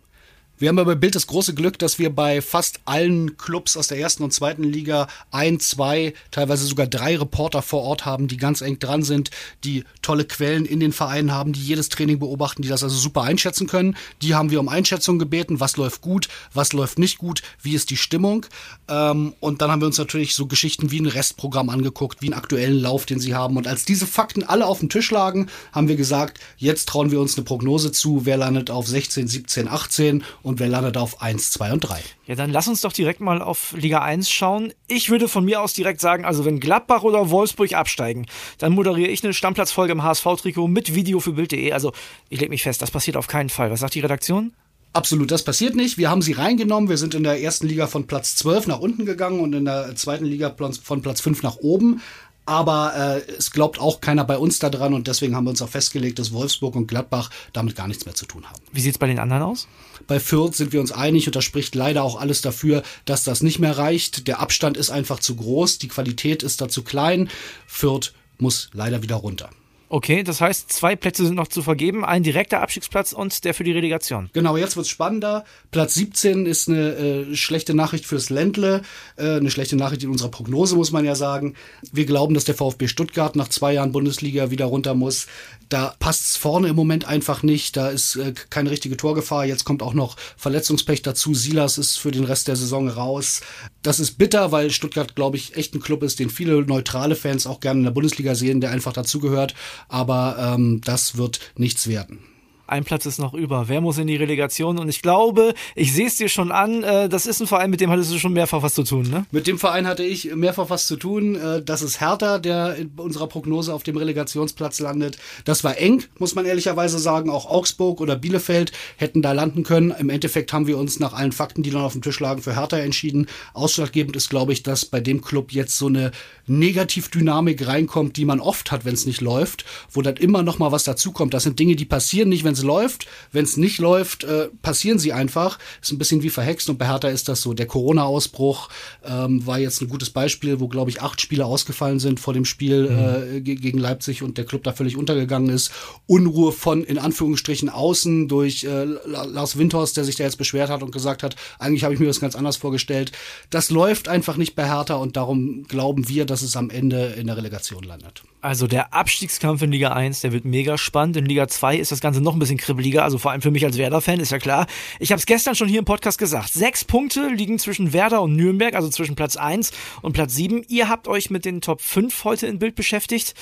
Wir 0.63 0.69
haben 0.69 0.79
aber 0.79 0.95
Bild 0.95 1.13
das 1.13 1.27
große 1.27 1.55
Glück, 1.55 1.77
dass 1.77 1.99
wir 1.99 2.09
bei 2.09 2.41
fast 2.41 2.79
allen 2.85 3.35
Clubs 3.35 3.75
aus 3.75 3.89
der 3.89 3.99
ersten 3.99 4.23
und 4.23 4.31
zweiten 4.31 4.63
Liga 4.63 5.09
ein, 5.29 5.59
zwei, 5.59 6.13
teilweise 6.31 6.65
sogar 6.65 6.87
drei 6.87 7.17
Reporter 7.17 7.61
vor 7.61 7.81
Ort 7.81 8.05
haben, 8.05 8.29
die 8.29 8.37
ganz 8.37 8.61
eng 8.61 8.79
dran 8.79 9.03
sind, 9.03 9.29
die 9.65 9.83
tolle 10.01 10.23
Quellen 10.23 10.63
in 10.63 10.79
den 10.79 10.93
Vereinen 10.93 11.33
haben, 11.33 11.51
die 11.51 11.59
jedes 11.59 11.89
Training 11.89 12.17
beobachten, 12.17 12.61
die 12.61 12.69
das 12.69 12.81
also 12.81 12.95
super 12.95 13.23
einschätzen 13.23 13.67
können. 13.67 13.97
Die 14.21 14.35
haben 14.35 14.51
wir 14.51 14.61
um 14.61 14.69
Einschätzung 14.69 15.19
gebeten, 15.19 15.59
was 15.59 15.75
läuft 15.75 15.99
gut, 15.99 16.29
was 16.53 16.71
läuft 16.71 16.97
nicht 16.97 17.17
gut, 17.17 17.41
wie 17.61 17.73
ist 17.73 17.89
die 17.89 17.97
Stimmung. 17.97 18.45
Ähm, 18.87 19.33
und 19.41 19.61
dann 19.61 19.69
haben 19.69 19.81
wir 19.81 19.87
uns 19.87 19.97
natürlich 19.97 20.33
so 20.33 20.47
Geschichten 20.47 20.91
wie 20.91 21.01
ein 21.01 21.07
Restprogramm 21.07 21.67
angeguckt, 21.67 22.21
wie 22.21 22.27
einen 22.27 22.39
aktuellen 22.39 22.79
Lauf, 22.79 23.05
den 23.05 23.19
sie 23.19 23.35
haben. 23.35 23.57
Und 23.57 23.67
als 23.67 23.83
diese 23.83 24.07
Fakten 24.07 24.43
alle 24.43 24.65
auf 24.65 24.79
dem 24.79 24.87
Tisch 24.87 25.11
lagen, 25.11 25.47
haben 25.73 25.89
wir 25.89 25.97
gesagt, 25.97 26.39
jetzt 26.55 26.87
trauen 26.87 27.11
wir 27.11 27.19
uns 27.19 27.35
eine 27.35 27.43
Prognose 27.43 27.91
zu, 27.91 28.25
wer 28.25 28.37
landet 28.37 28.71
auf 28.71 28.87
16, 28.87 29.27
17, 29.27 29.67
18 29.67 30.23
und 30.41 30.52
und 30.53 30.59
wer 30.59 30.69
landet 30.69 30.97
auf 30.97 31.19
1, 31.19 31.49
2 31.51 31.73
und 31.73 31.79
3. 31.79 31.99
Ja, 32.27 32.35
dann 32.35 32.51
lass 32.51 32.67
uns 32.67 32.81
doch 32.81 32.93
direkt 32.93 33.19
mal 33.19 33.41
auf 33.41 33.73
Liga 33.75 34.03
1 34.03 34.29
schauen. 34.29 34.71
Ich 34.87 35.09
würde 35.09 35.27
von 35.27 35.43
mir 35.43 35.61
aus 35.61 35.73
direkt 35.73 35.99
sagen, 35.99 36.25
also 36.25 36.45
wenn 36.45 36.59
Gladbach 36.59 37.01
oder 37.01 37.31
Wolfsburg 37.31 37.73
absteigen, 37.73 38.27
dann 38.59 38.73
moderiere 38.73 39.09
ich 39.09 39.23
eine 39.23 39.33
Stammplatzfolge 39.33 39.93
im 39.93 40.03
HSV-Trikot 40.03 40.67
mit 40.67 40.93
Video 40.93 41.19
für 41.19 41.31
Bild.de. 41.31 41.71
Also 41.71 41.91
ich 42.29 42.39
lege 42.39 42.51
mich 42.51 42.61
fest, 42.61 42.83
das 42.83 42.91
passiert 42.91 43.17
auf 43.17 43.27
keinen 43.27 43.49
Fall. 43.49 43.71
Was 43.71 43.79
sagt 43.79 43.95
die 43.95 44.01
Redaktion? 44.01 44.53
Absolut, 44.93 45.31
das 45.31 45.43
passiert 45.43 45.75
nicht. 45.75 45.97
Wir 45.97 46.11
haben 46.11 46.21
sie 46.21 46.33
reingenommen. 46.33 46.87
Wir 46.87 46.97
sind 46.97 47.15
in 47.15 47.23
der 47.23 47.41
ersten 47.41 47.65
Liga 47.65 47.87
von 47.87 48.05
Platz 48.05 48.35
12 48.35 48.67
nach 48.67 48.79
unten 48.79 49.07
gegangen 49.07 49.39
und 49.39 49.53
in 49.53 49.65
der 49.65 49.95
zweiten 49.95 50.25
Liga 50.25 50.55
von 50.83 51.01
Platz 51.01 51.19
5 51.19 51.41
nach 51.41 51.57
oben. 51.57 51.99
Aber 52.45 52.93
äh, 52.95 53.31
es 53.37 53.51
glaubt 53.51 53.79
auch 53.79 54.01
keiner 54.01 54.25
bei 54.25 54.37
uns 54.37 54.59
daran 54.59 54.93
und 54.93 55.07
deswegen 55.07 55.35
haben 55.35 55.45
wir 55.45 55.51
uns 55.51 55.61
auch 55.61 55.69
festgelegt, 55.69 56.19
dass 56.19 56.33
Wolfsburg 56.33 56.75
und 56.75 56.87
Gladbach 56.87 57.29
damit 57.53 57.75
gar 57.75 57.87
nichts 57.87 58.05
mehr 58.05 58.15
zu 58.15 58.25
tun 58.25 58.45
haben. 58.49 58.59
Wie 58.71 58.81
sieht's 58.81 58.97
bei 58.97 59.07
den 59.07 59.17
anderen 59.19 59.43
aus? 59.43 59.67
Bei 60.07 60.19
Fürth 60.19 60.55
sind 60.55 60.73
wir 60.73 60.81
uns 60.81 60.91
einig 60.91 61.27
und 61.27 61.35
da 61.35 61.41
spricht 61.41 61.75
leider 61.75 62.03
auch 62.03 62.19
alles 62.19 62.41
dafür, 62.41 62.83
dass 63.05 63.23
das 63.23 63.41
nicht 63.41 63.59
mehr 63.59 63.77
reicht. 63.77 64.27
Der 64.27 64.39
Abstand 64.39 64.77
ist 64.77 64.89
einfach 64.89 65.19
zu 65.19 65.35
groß, 65.35 65.79
die 65.79 65.87
Qualität 65.87 66.43
ist 66.43 66.61
da 66.61 66.69
zu 66.69 66.83
klein. 66.83 67.29
Fürth 67.67 68.13
muss 68.37 68.69
leider 68.73 69.01
wieder 69.01 69.15
runter. 69.15 69.49
Okay, 69.93 70.23
das 70.23 70.41
heißt, 70.41 70.73
zwei 70.73 70.95
Plätze 70.95 71.23
sind 71.23 71.35
noch 71.35 71.49
zu 71.49 71.61
vergeben, 71.61 72.03
ein 72.03 72.23
direkter 72.23 72.61
Abstiegsplatz 72.61 73.13
und 73.13 73.43
der 73.43 73.53
für 73.53 73.63
die 73.63 73.73
Relegation. 73.73 74.31
Genau, 74.33 74.57
jetzt 74.57 74.75
wird's 74.75 74.89
spannender. 74.89 75.45
Platz 75.69 75.93
17 75.93 76.47
ist 76.47 76.67
eine 76.67 76.95
äh, 76.95 77.35
schlechte 77.35 77.75
Nachricht 77.75 78.07
fürs 78.07 78.31
Ländle, 78.31 78.81
äh, 79.17 79.35
eine 79.35 79.51
schlechte 79.51 79.75
Nachricht 79.75 80.01
in 80.01 80.09
unserer 80.09 80.31
Prognose, 80.31 80.75
muss 80.75 80.91
man 80.91 81.05
ja 81.05 81.13
sagen. 81.13 81.53
Wir 81.91 82.07
glauben, 82.07 82.33
dass 82.33 82.43
der 82.43 82.55
VfB 82.55 82.87
Stuttgart 82.87 83.35
nach 83.35 83.49
zwei 83.49 83.73
Jahren 83.73 83.91
Bundesliga 83.91 84.49
wieder 84.49 84.65
runter 84.65 84.95
muss. 84.95 85.27
Da 85.69 85.93
passt's 85.99 86.37
vorne 86.37 86.69
im 86.69 86.75
Moment 86.75 87.05
einfach 87.05 87.43
nicht, 87.43 87.77
da 87.77 87.89
ist 87.89 88.15
äh, 88.15 88.33
keine 88.49 88.71
richtige 88.71 88.97
Torgefahr. 88.97 89.45
Jetzt 89.45 89.63
kommt 89.63 89.83
auch 89.83 89.93
noch 89.93 90.17
Verletzungspech 90.37 91.03
dazu. 91.03 91.35
Silas 91.35 91.77
ist 91.77 91.99
für 91.99 92.09
den 92.09 92.23
Rest 92.23 92.47
der 92.47 92.55
Saison 92.55 92.87
raus. 92.89 93.41
Das 93.83 93.99
ist 93.99 94.17
bitter, 94.17 94.51
weil 94.51 94.71
Stuttgart, 94.71 95.15
glaube 95.15 95.37
ich, 95.37 95.55
echt 95.55 95.75
ein 95.75 95.81
Club 95.81 96.01
ist, 96.01 96.19
den 96.19 96.31
viele 96.31 96.61
neutrale 96.63 97.15
Fans 97.15 97.45
auch 97.45 97.59
gerne 97.59 97.81
in 97.81 97.83
der 97.85 97.91
Bundesliga 97.91 98.33
sehen, 98.33 98.59
der 98.59 98.71
einfach 98.71 98.93
dazugehört 98.93 99.53
aber 99.87 100.37
ähm, 100.39 100.81
das 100.81 101.17
wird 101.17 101.39
nichts 101.57 101.87
werden. 101.87 102.19
Ein 102.65 102.85
Platz 102.85 103.05
ist 103.05 103.19
noch 103.19 103.33
über. 103.33 103.67
Wer 103.67 103.81
muss 103.81 103.97
in 103.97 104.07
die 104.07 104.15
Relegation? 104.15 104.79
Und 104.79 104.87
ich 104.87 105.01
glaube, 105.01 105.53
ich 105.75 105.91
sehe 105.91 106.07
es 106.07 106.15
dir 106.15 106.29
schon 106.29 106.51
an, 106.51 106.81
äh, 106.83 107.09
das 107.09 107.25
ist 107.25 107.41
ein 107.41 107.47
Verein, 107.47 107.69
mit 107.69 107.81
dem 107.81 107.89
hattest 107.89 108.13
du 108.13 108.19
schon 108.19 108.31
mehrfach 108.31 108.63
was 108.63 108.73
zu 108.73 108.83
tun, 108.83 109.09
ne? 109.09 109.25
Mit 109.31 109.47
dem 109.47 109.59
Verein 109.59 109.85
hatte 109.85 110.03
ich 110.03 110.33
mehrfach 110.33 110.69
was 110.69 110.87
zu 110.87 110.95
tun. 110.95 111.35
Äh, 111.35 111.61
das 111.61 111.81
ist 111.81 111.99
Hertha, 111.99 112.39
der 112.39 112.75
in 112.75 112.91
unserer 112.95 113.27
Prognose 113.27 113.73
auf 113.73 113.83
dem 113.83 113.97
Relegationsplatz 113.97 114.79
landet. 114.79 115.17
Das 115.43 115.65
war 115.65 115.77
eng, 115.77 116.03
muss 116.19 116.35
man 116.35 116.45
ehrlicherweise 116.45 116.99
sagen. 116.99 117.29
Auch 117.29 117.49
Augsburg 117.49 117.99
oder 117.99 118.15
Bielefeld 118.15 118.71
hätten 118.95 119.21
da 119.21 119.33
landen 119.33 119.63
können. 119.63 119.91
Im 119.99 120.09
Endeffekt 120.09 120.53
haben 120.53 120.65
wir 120.65 120.77
uns 120.77 121.01
nach 121.01 121.11
allen 121.11 121.33
Fakten, 121.33 121.63
die 121.63 121.69
dann 121.69 121.81
auf 121.81 121.93
dem 121.93 122.01
Tisch 122.01 122.21
lagen, 122.21 122.41
für 122.41 122.55
Hertha 122.55 122.77
entschieden. 122.77 123.27
Ausschlaggebend 123.53 124.15
ist, 124.15 124.29
glaube 124.29 124.53
ich, 124.53 124.63
dass 124.63 124.85
bei 124.85 125.01
dem 125.01 125.21
Club 125.21 125.51
jetzt 125.51 125.77
so 125.77 125.87
eine 125.87 126.11
Negativdynamik 126.47 127.67
reinkommt, 127.67 128.15
die 128.15 128.25
man 128.25 128.39
oft 128.39 128.71
hat, 128.71 128.85
wenn 128.85 128.93
es 128.93 129.05
nicht 129.05 129.21
läuft, 129.21 129.65
wo 129.91 130.01
dann 130.01 130.15
immer 130.15 130.43
noch 130.43 130.59
mal 130.59 130.71
was 130.71 130.85
dazukommt. 130.85 131.33
Das 131.33 131.43
sind 131.43 131.59
Dinge, 131.59 131.75
die 131.75 131.85
passieren 131.85 132.29
nicht, 132.29 132.43
wenn 132.43 132.52
wenn 132.53 132.59
es 132.59 132.63
läuft. 132.63 133.07
Wenn 133.31 133.45
es 133.45 133.57
nicht 133.57 133.79
läuft, 133.79 134.23
äh, 134.23 134.49
passieren 134.61 134.99
sie 134.99 135.11
einfach. 135.11 135.57
Ist 135.81 135.91
ein 135.91 135.97
bisschen 135.97 136.21
wie 136.23 136.29
verhext 136.29 136.69
und 136.69 136.77
bei 136.77 136.87
Hertha 136.87 137.09
ist 137.09 137.27
das 137.27 137.41
so. 137.41 137.53
Der 137.53 137.65
Corona-Ausbruch 137.65 138.69
ähm, 139.03 139.45
war 139.45 139.59
jetzt 139.59 139.81
ein 139.81 139.89
gutes 139.89 140.11
Beispiel, 140.11 140.59
wo, 140.59 140.67
glaube 140.67 140.91
ich, 140.91 141.01
acht 141.01 141.19
Spieler 141.19 141.47
ausgefallen 141.47 141.99
sind 141.99 142.19
vor 142.19 142.33
dem 142.33 142.45
Spiel 142.45 142.89
mhm. 142.89 143.37
äh, 143.37 143.41
gegen 143.41 143.79
Leipzig 143.79 144.21
und 144.21 144.37
der 144.37 144.45
Club 144.45 144.63
da 144.63 144.73
völlig 144.73 144.97
untergegangen 144.97 145.49
ist. 145.49 145.71
Unruhe 146.05 146.51
von, 146.51 146.83
in 146.83 146.99
Anführungsstrichen, 146.99 147.69
außen 147.69 148.27
durch 148.27 148.63
äh, 148.63 148.83
Lars 148.83 149.57
Windhorst, 149.57 149.97
der 149.97 150.03
sich 150.03 150.15
da 150.15 150.23
jetzt 150.23 150.37
beschwert 150.37 150.69
hat 150.69 150.83
und 150.83 150.91
gesagt 150.91 151.23
hat, 151.23 151.35
eigentlich 151.57 151.83
habe 151.83 151.93
ich 151.93 151.99
mir 151.99 152.07
das 152.07 152.19
ganz 152.19 152.35
anders 152.35 152.57
vorgestellt. 152.57 153.11
Das 153.49 153.69
läuft 153.69 154.07
einfach 154.07 154.37
nicht 154.37 154.55
bei 154.55 154.67
Hertha 154.69 154.95
und 154.95 155.17
darum 155.17 155.63
glauben 155.63 156.07
wir, 156.07 156.25
dass 156.25 156.43
es 156.43 156.55
am 156.55 156.69
Ende 156.69 157.15
in 157.17 157.27
der 157.27 157.37
Relegation 157.37 157.83
landet. 157.83 158.23
Also 158.43 158.67
der 158.67 158.93
Abstiegskampf 158.93 159.61
in 159.61 159.71
Liga 159.71 159.93
1, 159.93 160.19
der 160.19 160.33
wird 160.33 160.43
mega 160.43 160.77
spannend. 160.77 161.15
In 161.15 161.25
Liga 161.25 161.47
2 161.47 161.77
ist 161.77 161.93
das 161.93 162.01
Ganze 162.01 162.19
noch 162.19 162.33
ein 162.33 162.39
bisschen 162.43 162.57
kribbeliger, 162.57 163.03
also 163.03 163.17
vor 163.17 163.31
allem 163.31 163.41
für 163.41 163.51
mich 163.51 163.65
als 163.65 163.77
Werder-Fan, 163.77 164.19
ist 164.19 164.31
ja 164.31 164.39
klar. 164.39 164.67
Ich 164.99 165.11
habe 165.11 165.19
es 165.19 165.25
gestern 165.25 165.55
schon 165.55 165.67
hier 165.67 165.79
im 165.79 165.85
Podcast 165.85 166.17
gesagt. 166.17 166.51
Sechs 166.51 166.83
Punkte 166.83 167.27
liegen 167.27 167.57
zwischen 167.59 167.93
Werder 167.93 168.21
und 168.21 168.35
Nürnberg, 168.35 168.75
also 168.75 168.89
zwischen 168.89 169.15
Platz 169.15 169.35
1 169.35 169.71
und 170.01 170.13
Platz 170.13 170.35
7. 170.35 170.63
Ihr 170.67 170.89
habt 170.89 171.07
euch 171.07 171.29
mit 171.29 171.45
den 171.45 171.61
Top 171.61 171.81
5 171.81 172.23
heute 172.23 172.47
in 172.47 172.59
Bild 172.59 172.75
beschäftigt. 172.75 173.33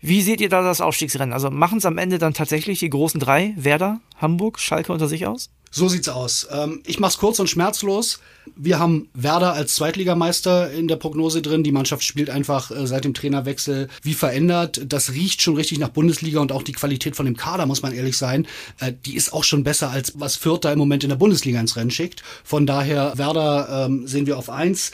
Wie 0.00 0.22
seht 0.22 0.40
ihr 0.40 0.48
da 0.48 0.62
das 0.62 0.80
Aufstiegsrennen? 0.80 1.32
Also 1.32 1.50
machen 1.50 1.78
es 1.78 1.86
am 1.86 1.98
Ende 1.98 2.18
dann 2.18 2.34
tatsächlich 2.34 2.80
die 2.80 2.90
großen 2.90 3.20
drei, 3.20 3.54
Werder, 3.56 4.00
Hamburg, 4.16 4.58
Schalke 4.58 4.92
unter 4.92 5.08
sich 5.08 5.26
aus? 5.26 5.50
So 5.70 5.88
sieht's 5.88 6.08
aus. 6.08 6.46
Ähm, 6.50 6.82
ich 6.86 6.98
mach's 6.98 7.18
kurz 7.18 7.38
und 7.38 7.48
schmerzlos. 7.48 8.20
Wir 8.56 8.78
haben 8.78 9.08
Werder 9.14 9.52
als 9.52 9.74
Zweitligameister 9.74 10.70
in 10.72 10.88
der 10.88 10.96
Prognose 10.96 11.42
drin. 11.42 11.62
Die 11.62 11.72
Mannschaft 11.72 12.02
spielt 12.02 12.30
einfach 12.30 12.70
äh, 12.70 12.86
seit 12.86 13.04
dem 13.04 13.14
Trainerwechsel 13.14 13.88
wie 14.02 14.14
verändert. 14.14 14.80
Das 14.86 15.12
riecht 15.12 15.42
schon 15.42 15.56
richtig 15.56 15.78
nach 15.78 15.90
Bundesliga 15.90 16.40
und 16.40 16.52
auch 16.52 16.62
die 16.62 16.72
Qualität 16.72 17.16
von 17.16 17.26
dem 17.26 17.36
Kader, 17.36 17.66
muss 17.66 17.82
man 17.82 17.92
ehrlich 17.92 18.16
sein. 18.16 18.46
Äh, 18.80 18.92
die 19.04 19.16
ist 19.16 19.32
auch 19.32 19.44
schon 19.44 19.64
besser 19.64 19.90
als 19.90 20.12
was 20.16 20.36
Vierter 20.36 20.72
im 20.72 20.78
Moment 20.78 21.02
in 21.02 21.10
der 21.10 21.16
Bundesliga 21.16 21.60
ins 21.60 21.76
Rennen 21.76 21.90
schickt. 21.90 22.22
Von 22.44 22.66
daher 22.66 23.16
Werder 23.16 23.86
ähm, 23.86 24.06
sehen 24.06 24.26
wir 24.26 24.38
auf 24.38 24.50
eins. 24.50 24.92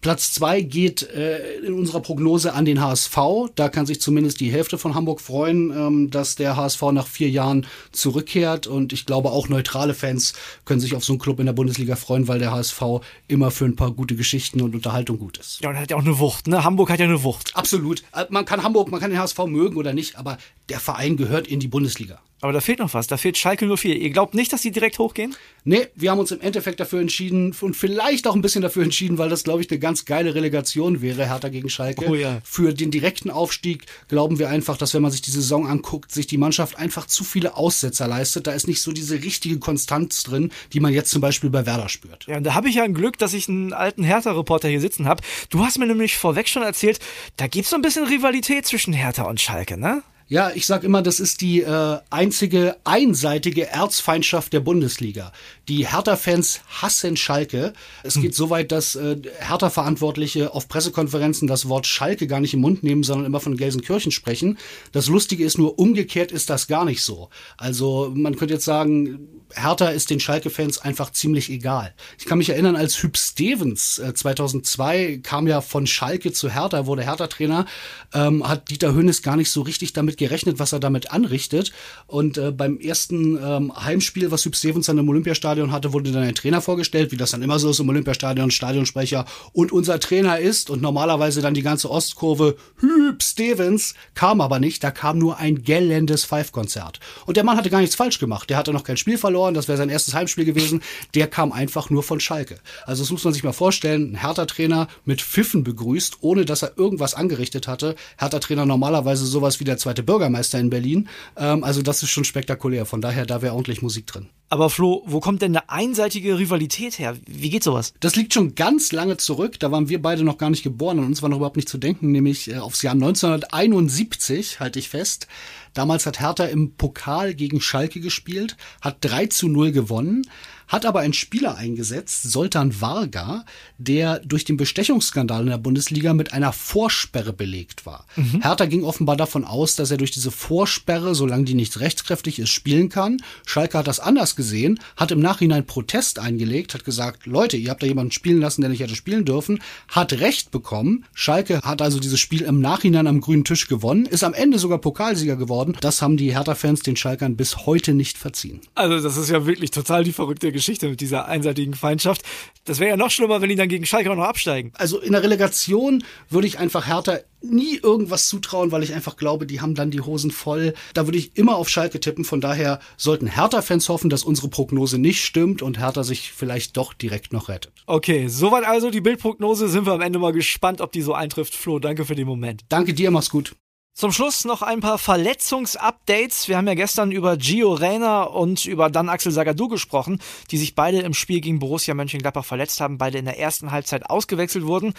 Platz 0.00 0.32
zwei 0.32 0.62
geht 0.62 1.02
äh, 1.10 1.56
in 1.58 1.74
unserer 1.74 2.00
Prognose 2.00 2.54
an 2.54 2.64
den 2.64 2.80
HSV. 2.80 3.18
Da 3.54 3.68
kann 3.68 3.84
sich 3.84 4.00
zumindest 4.00 4.40
die 4.40 4.50
Hälfte 4.50 4.78
von 4.78 4.94
Hamburg 4.94 5.20
freuen, 5.20 5.70
ähm, 5.70 6.10
dass 6.10 6.36
der 6.36 6.56
HSV 6.56 6.82
nach 6.92 7.06
vier 7.06 7.28
Jahren 7.28 7.66
zurückkehrt. 7.92 8.66
Und 8.66 8.94
ich 8.94 9.04
glaube, 9.04 9.30
auch 9.30 9.48
neutrale 9.48 9.92
Fans 9.92 10.32
können 10.64 10.80
sich 10.80 10.94
auf 10.96 11.04
so 11.04 11.12
einen 11.12 11.20
Club 11.20 11.38
in 11.38 11.46
der 11.46 11.52
Bundesliga 11.52 11.96
freuen, 11.96 12.28
weil 12.28 12.38
der 12.38 12.52
HSV 12.52 12.82
immer 13.28 13.50
für 13.50 13.66
ein 13.66 13.76
paar 13.76 13.90
gute 13.90 14.16
Geschichten 14.16 14.62
und 14.62 14.74
Unterhaltung 14.74 15.18
gut 15.18 15.36
ist. 15.36 15.60
Ja, 15.60 15.68
und 15.68 15.78
hat 15.78 15.90
ja 15.90 15.96
auch 15.96 16.02
eine 16.02 16.18
Wucht, 16.18 16.48
ne? 16.48 16.64
Hamburg 16.64 16.90
hat 16.90 16.98
ja 16.98 17.04
eine 17.04 17.22
Wucht. 17.22 17.54
Absolut. 17.54 18.02
Äh, 18.14 18.24
man 18.30 18.46
kann 18.46 18.62
Hamburg, 18.62 18.90
man 18.90 19.00
kann 19.00 19.10
den 19.10 19.20
HSV 19.20 19.38
mögen 19.46 19.76
oder 19.76 19.92
nicht, 19.92 20.16
aber 20.16 20.38
der 20.70 20.80
Verein 20.80 21.18
gehört 21.18 21.46
in 21.46 21.60
die 21.60 21.68
Bundesliga. 21.68 22.20
Aber 22.42 22.52
da 22.52 22.60
fehlt 22.60 22.78
noch 22.78 22.94
was. 22.94 23.06
Da 23.06 23.16
fehlt 23.16 23.36
Schalke 23.36 23.66
04. 23.76 23.96
Ihr 23.96 24.10
glaubt 24.10 24.34
nicht, 24.34 24.52
dass 24.52 24.62
die 24.62 24.70
direkt 24.70 24.98
hochgehen? 24.98 25.36
Nee, 25.64 25.88
wir 25.94 26.10
haben 26.10 26.18
uns 26.18 26.30
im 26.30 26.40
Endeffekt 26.40 26.80
dafür 26.80 27.00
entschieden 27.00 27.54
und 27.60 27.76
vielleicht 27.76 28.26
auch 28.26 28.34
ein 28.34 28.40
bisschen 28.40 28.62
dafür 28.62 28.82
entschieden, 28.82 29.18
weil 29.18 29.28
das, 29.28 29.44
glaube 29.44 29.60
ich, 29.60 29.70
eine 29.70 29.78
ganz 29.78 30.06
geile 30.06 30.34
Relegation 30.34 31.02
wäre, 31.02 31.26
Hertha 31.26 31.48
gegen 31.48 31.68
Schalke. 31.68 32.08
Oh 32.08 32.14
ja. 32.14 32.40
Für 32.42 32.72
den 32.72 32.90
direkten 32.90 33.30
Aufstieg 33.30 33.84
glauben 34.08 34.38
wir 34.38 34.48
einfach, 34.48 34.78
dass 34.78 34.94
wenn 34.94 35.02
man 35.02 35.10
sich 35.10 35.20
die 35.20 35.30
Saison 35.30 35.66
anguckt, 35.66 36.12
sich 36.12 36.26
die 36.26 36.38
Mannschaft 36.38 36.78
einfach 36.78 37.06
zu 37.06 37.24
viele 37.24 37.56
Aussetzer 37.56 38.08
leistet. 38.08 38.46
Da 38.46 38.52
ist 38.52 38.66
nicht 38.66 38.80
so 38.80 38.92
diese 38.92 39.22
richtige 39.22 39.58
Konstanz 39.58 40.22
drin, 40.22 40.50
die 40.72 40.80
man 40.80 40.94
jetzt 40.94 41.10
zum 41.10 41.20
Beispiel 41.20 41.50
bei 41.50 41.66
Werder 41.66 41.90
spürt. 41.90 42.26
Ja, 42.26 42.38
und 42.38 42.44
da 42.44 42.54
habe 42.54 42.68
ich 42.68 42.76
ja 42.76 42.84
ein 42.84 42.94
Glück, 42.94 43.18
dass 43.18 43.34
ich 43.34 43.48
einen 43.48 43.74
alten 43.74 44.02
Hertha-Reporter 44.02 44.68
hier 44.68 44.80
sitzen 44.80 45.06
habe. 45.06 45.22
Du 45.50 45.64
hast 45.64 45.78
mir 45.78 45.86
nämlich 45.86 46.16
vorweg 46.16 46.48
schon 46.48 46.62
erzählt, 46.62 47.00
da 47.36 47.48
gibt's 47.48 47.70
so 47.70 47.76
ein 47.76 47.82
bisschen 47.82 48.06
Rivalität 48.06 48.66
zwischen 48.66 48.94
Hertha 48.94 49.24
und 49.24 49.40
Schalke, 49.40 49.76
ne? 49.76 50.02
Ja, 50.30 50.52
ich 50.54 50.64
sag 50.64 50.84
immer, 50.84 51.02
das 51.02 51.18
ist 51.18 51.40
die 51.40 51.60
äh, 51.62 51.98
einzige 52.08 52.76
einseitige 52.84 53.66
Erzfeindschaft 53.66 54.52
der 54.52 54.60
Bundesliga. 54.60 55.32
Die 55.70 55.86
Hertha-Fans 55.86 56.62
hassen 56.82 57.16
Schalke. 57.16 57.74
Es 58.02 58.16
hm. 58.16 58.22
geht 58.22 58.34
so 58.34 58.50
weit, 58.50 58.72
dass 58.72 58.96
äh, 58.96 59.16
Hertha-Verantwortliche 59.38 60.52
auf 60.52 60.66
Pressekonferenzen 60.66 61.46
das 61.46 61.68
Wort 61.68 61.86
Schalke 61.86 62.26
gar 62.26 62.40
nicht 62.40 62.54
im 62.54 62.60
Mund 62.60 62.82
nehmen, 62.82 63.04
sondern 63.04 63.24
immer 63.24 63.38
von 63.38 63.56
Gelsenkirchen 63.56 64.10
sprechen. 64.10 64.58
Das 64.90 65.06
Lustige 65.06 65.44
ist 65.44 65.58
nur, 65.58 65.78
umgekehrt 65.78 66.32
ist 66.32 66.50
das 66.50 66.66
gar 66.66 66.84
nicht 66.84 67.04
so. 67.04 67.28
Also 67.56 68.10
man 68.12 68.34
könnte 68.34 68.54
jetzt 68.54 68.64
sagen, 68.64 69.28
Hertha 69.54 69.88
ist 69.88 70.10
den 70.10 70.20
Schalke-Fans 70.20 70.78
einfach 70.78 71.10
ziemlich 71.10 71.50
egal. 71.50 71.94
Ich 72.18 72.24
kann 72.24 72.38
mich 72.38 72.50
erinnern, 72.50 72.76
als 72.76 73.02
Hüb 73.02 73.16
Stevens 73.16 73.98
äh, 73.98 74.14
2002 74.14 75.20
kam 75.22 75.46
ja 75.46 75.60
von 75.60 75.86
Schalke 75.86 76.32
zu 76.32 76.50
Hertha, 76.50 76.86
wurde 76.86 77.02
Hertha-Trainer, 77.02 77.66
ähm, 78.14 78.48
hat 78.48 78.70
Dieter 78.70 78.94
Hönes 78.94 79.22
gar 79.22 79.36
nicht 79.36 79.50
so 79.50 79.62
richtig 79.62 79.92
damit 79.92 80.16
gerechnet, 80.16 80.58
was 80.58 80.72
er 80.72 80.80
damit 80.80 81.12
anrichtet. 81.12 81.72
Und 82.06 82.38
äh, 82.38 82.52
beim 82.52 82.78
ersten 82.78 83.38
ähm, 83.42 83.72
Heimspiel, 83.76 84.30
was 84.30 84.44
Hüb 84.44 84.56
Stevens 84.56 84.86
dann 84.86 84.98
im 84.98 85.08
Olympiastadion 85.08 85.59
hatte, 85.68 85.92
wurde 85.92 86.10
dann 86.10 86.22
ein 86.22 86.34
Trainer 86.34 86.60
vorgestellt, 86.60 87.12
wie 87.12 87.16
das 87.16 87.30
dann 87.30 87.42
immer 87.42 87.58
so 87.58 87.70
ist 87.70 87.78
im 87.78 87.88
Olympiastadion, 87.88 88.50
Stadionsprecher. 88.50 89.26
Und 89.52 89.70
unser 89.70 90.00
Trainer 90.00 90.38
ist, 90.38 90.70
und 90.70 90.82
normalerweise 90.82 91.42
dann 91.42 91.54
die 91.54 91.62
ganze 91.62 91.90
Ostkurve, 91.90 92.56
Hüb 92.80 93.22
Stevens, 93.22 93.94
kam 94.14 94.40
aber 94.40 94.58
nicht. 94.58 94.82
Da 94.82 94.90
kam 94.90 95.18
nur 95.18 95.38
ein 95.38 95.62
gellendes 95.62 96.24
Five-Konzert. 96.24 96.98
Und 97.26 97.36
der 97.36 97.44
Mann 97.44 97.56
hatte 97.56 97.70
gar 97.70 97.80
nichts 97.80 97.94
falsch 97.94 98.18
gemacht. 98.18 98.50
Der 98.50 98.56
hatte 98.56 98.72
noch 98.72 98.84
kein 98.84 98.96
Spiel 98.96 99.18
verloren 99.18 99.54
das 99.54 99.68
wäre 99.68 99.78
sein 99.78 99.90
erstes 99.90 100.14
Heimspiel 100.14 100.44
gewesen. 100.44 100.82
Der 101.14 101.26
kam 101.26 101.52
einfach 101.52 101.90
nur 101.90 102.02
von 102.02 102.20
Schalke. 102.20 102.58
Also 102.86 103.02
das 103.02 103.10
muss 103.10 103.24
man 103.24 103.34
sich 103.34 103.44
mal 103.44 103.52
vorstellen, 103.52 104.12
ein 104.12 104.14
Hertha-Trainer 104.16 104.88
mit 105.04 105.20
Pfiffen 105.20 105.64
begrüßt, 105.64 106.18
ohne 106.22 106.44
dass 106.44 106.62
er 106.62 106.78
irgendwas 106.78 107.14
angerichtet 107.14 107.68
hatte. 107.68 107.94
Hertha-Trainer 108.18 108.66
normalerweise 108.66 109.26
sowas 109.26 109.60
wie 109.60 109.64
der 109.64 109.78
zweite 109.78 110.02
Bürgermeister 110.02 110.58
in 110.58 110.70
Berlin. 110.70 111.08
Ähm, 111.36 111.64
also 111.64 111.82
das 111.82 112.02
ist 112.02 112.10
schon 112.10 112.24
spektakulär. 112.24 112.86
Von 112.86 113.00
daher, 113.00 113.26
da 113.26 113.42
wäre 113.42 113.54
ordentlich 113.54 113.82
Musik 113.82 114.06
drin. 114.06 114.28
Aber 114.52 114.68
Flo, 114.68 115.04
wo 115.06 115.20
kommt 115.20 115.39
denn 115.42 115.56
eine 115.56 115.68
einseitige 115.68 116.38
Rivalität 116.38 116.98
her? 116.98 117.16
Wie 117.26 117.50
geht 117.50 117.64
sowas? 117.64 117.94
Das 118.00 118.16
liegt 118.16 118.34
schon 118.34 118.54
ganz 118.54 118.92
lange 118.92 119.16
zurück. 119.16 119.58
Da 119.60 119.70
waren 119.70 119.88
wir 119.88 120.00
beide 120.00 120.24
noch 120.24 120.38
gar 120.38 120.50
nicht 120.50 120.62
geboren 120.62 120.98
und 120.98 121.06
uns 121.06 121.22
war 121.22 121.28
noch 121.28 121.38
überhaupt 121.38 121.56
nicht 121.56 121.68
zu 121.68 121.78
denken, 121.78 122.12
nämlich 122.12 122.50
äh, 122.50 122.58
aufs 122.58 122.82
Jahr 122.82 122.94
1971, 122.94 124.60
halte 124.60 124.78
ich 124.78 124.88
fest. 124.88 125.26
Damals 125.74 126.06
hat 126.06 126.20
Hertha 126.20 126.44
im 126.44 126.74
Pokal 126.74 127.34
gegen 127.34 127.60
Schalke 127.60 128.00
gespielt, 128.00 128.56
hat 128.80 128.98
3 129.00 129.26
zu 129.26 129.48
0 129.48 129.72
gewonnen, 129.72 130.22
hat 130.70 130.86
aber 130.86 131.00
einen 131.00 131.12
Spieler 131.12 131.56
eingesetzt, 131.56 132.22
Soltan 132.22 132.80
Varga, 132.80 133.44
der 133.78 134.20
durch 134.20 134.44
den 134.44 134.56
Bestechungsskandal 134.56 135.42
in 135.42 135.48
der 135.48 135.58
Bundesliga 135.58 136.14
mit 136.14 136.32
einer 136.32 136.52
Vorsperre 136.52 137.32
belegt 137.32 137.86
war. 137.86 138.06
Mhm. 138.14 138.40
Hertha 138.42 138.66
ging 138.66 138.84
offenbar 138.84 139.16
davon 139.16 139.44
aus, 139.44 139.74
dass 139.74 139.90
er 139.90 139.96
durch 139.96 140.12
diese 140.12 140.30
Vorsperre, 140.30 141.16
solange 141.16 141.44
die 141.44 141.54
nicht 141.54 141.80
rechtskräftig 141.80 142.38
ist, 142.38 142.50
spielen 142.50 142.88
kann. 142.88 143.20
Schalke 143.44 143.78
hat 143.78 143.88
das 143.88 143.98
anders 143.98 144.36
gesehen, 144.36 144.78
hat 144.96 145.10
im 145.10 145.18
Nachhinein 145.18 145.66
Protest 145.66 146.20
eingelegt, 146.20 146.72
hat 146.72 146.84
gesagt, 146.84 147.26
Leute, 147.26 147.56
ihr 147.56 147.70
habt 147.70 147.82
da 147.82 147.86
jemanden 147.88 148.12
spielen 148.12 148.40
lassen, 148.40 148.60
der 148.60 148.70
nicht 148.70 148.80
hätte 148.80 148.94
spielen 148.94 149.24
dürfen, 149.24 149.60
hat 149.88 150.12
Recht 150.12 150.52
bekommen. 150.52 151.04
Schalke 151.14 151.62
hat 151.62 151.82
also 151.82 151.98
dieses 151.98 152.20
Spiel 152.20 152.42
im 152.42 152.60
Nachhinein 152.60 153.08
am 153.08 153.20
grünen 153.20 153.44
Tisch 153.44 153.66
gewonnen, 153.66 154.06
ist 154.06 154.22
am 154.22 154.34
Ende 154.34 154.60
sogar 154.60 154.78
Pokalsieger 154.78 155.34
geworden. 155.34 155.59
Das 155.80 156.02
haben 156.02 156.16
die 156.16 156.34
Hertha-Fans 156.34 156.80
den 156.80 156.96
Schalkern 156.96 157.36
bis 157.36 157.66
heute 157.66 157.94
nicht 157.94 158.18
verziehen. 158.18 158.60
Also 158.74 159.00
das 159.00 159.16
ist 159.16 159.30
ja 159.30 159.46
wirklich 159.46 159.70
total 159.70 160.04
die 160.04 160.12
verrückte 160.12 160.52
Geschichte 160.52 160.88
mit 160.88 161.00
dieser 161.00 161.26
einseitigen 161.26 161.74
Feindschaft. 161.74 162.22
Das 162.64 162.78
wäre 162.78 162.90
ja 162.90 162.96
noch 162.96 163.10
schlimmer, 163.10 163.40
wenn 163.40 163.48
die 163.48 163.56
dann 163.56 163.68
gegen 163.68 163.86
Schalke 163.86 164.10
auch 164.10 164.16
noch 164.16 164.24
absteigen. 164.24 164.72
Also 164.76 165.00
in 165.00 165.12
der 165.12 165.22
Relegation 165.22 166.04
würde 166.28 166.46
ich 166.46 166.58
einfach 166.58 166.86
Hertha 166.86 167.18
nie 167.42 167.76
irgendwas 167.76 168.28
zutrauen, 168.28 168.70
weil 168.70 168.82
ich 168.82 168.94
einfach 168.94 169.16
glaube, 169.16 169.46
die 169.46 169.60
haben 169.60 169.74
dann 169.74 169.90
die 169.90 170.00
Hosen 170.00 170.30
voll. 170.30 170.74
Da 170.94 171.06
würde 171.06 171.18
ich 171.18 171.36
immer 171.36 171.56
auf 171.56 171.68
Schalke 171.68 172.00
tippen. 172.00 172.24
Von 172.24 172.40
daher 172.40 172.80
sollten 172.96 173.26
Hertha-Fans 173.26 173.88
hoffen, 173.88 174.10
dass 174.10 174.24
unsere 174.24 174.48
Prognose 174.48 174.98
nicht 174.98 175.24
stimmt 175.24 175.62
und 175.62 175.78
Hertha 175.78 176.04
sich 176.04 176.32
vielleicht 176.32 176.76
doch 176.76 176.92
direkt 176.92 177.32
noch 177.32 177.48
rettet. 177.48 177.72
Okay, 177.86 178.28
soweit 178.28 178.64
also 178.64 178.90
die 178.90 179.00
Bildprognose. 179.00 179.68
Sind 179.68 179.86
wir 179.86 179.92
am 179.92 180.00
Ende 180.00 180.18
mal 180.18 180.32
gespannt, 180.32 180.80
ob 180.80 180.92
die 180.92 181.02
so 181.02 181.14
eintrifft. 181.14 181.54
Flo, 181.54 181.78
danke 181.78 182.04
für 182.04 182.14
den 182.14 182.26
Moment. 182.26 182.62
Danke 182.68 182.94
dir, 182.94 183.10
mach's 183.10 183.30
gut. 183.30 183.54
Zum 184.00 184.12
Schluss 184.12 184.46
noch 184.46 184.62
ein 184.62 184.80
paar 184.80 184.96
Verletzungsupdates. 184.96 186.48
Wir 186.48 186.56
haben 186.56 186.66
ja 186.66 186.72
gestern 186.72 187.12
über 187.12 187.36
Gio 187.36 187.74
Reyna 187.74 188.22
und 188.22 188.64
über 188.64 188.88
dann 188.88 189.10
Axel 189.10 189.30
Sagadou 189.30 189.68
gesprochen, 189.68 190.22
die 190.50 190.56
sich 190.56 190.74
beide 190.74 191.00
im 191.00 191.12
Spiel 191.12 191.42
gegen 191.42 191.58
Borussia 191.58 191.92
Mönchengladbach 191.92 192.46
verletzt 192.46 192.80
haben, 192.80 192.96
beide 192.96 193.18
in 193.18 193.26
der 193.26 193.38
ersten 193.38 193.72
Halbzeit 193.72 194.08
ausgewechselt 194.08 194.64
wurden. 194.64 194.94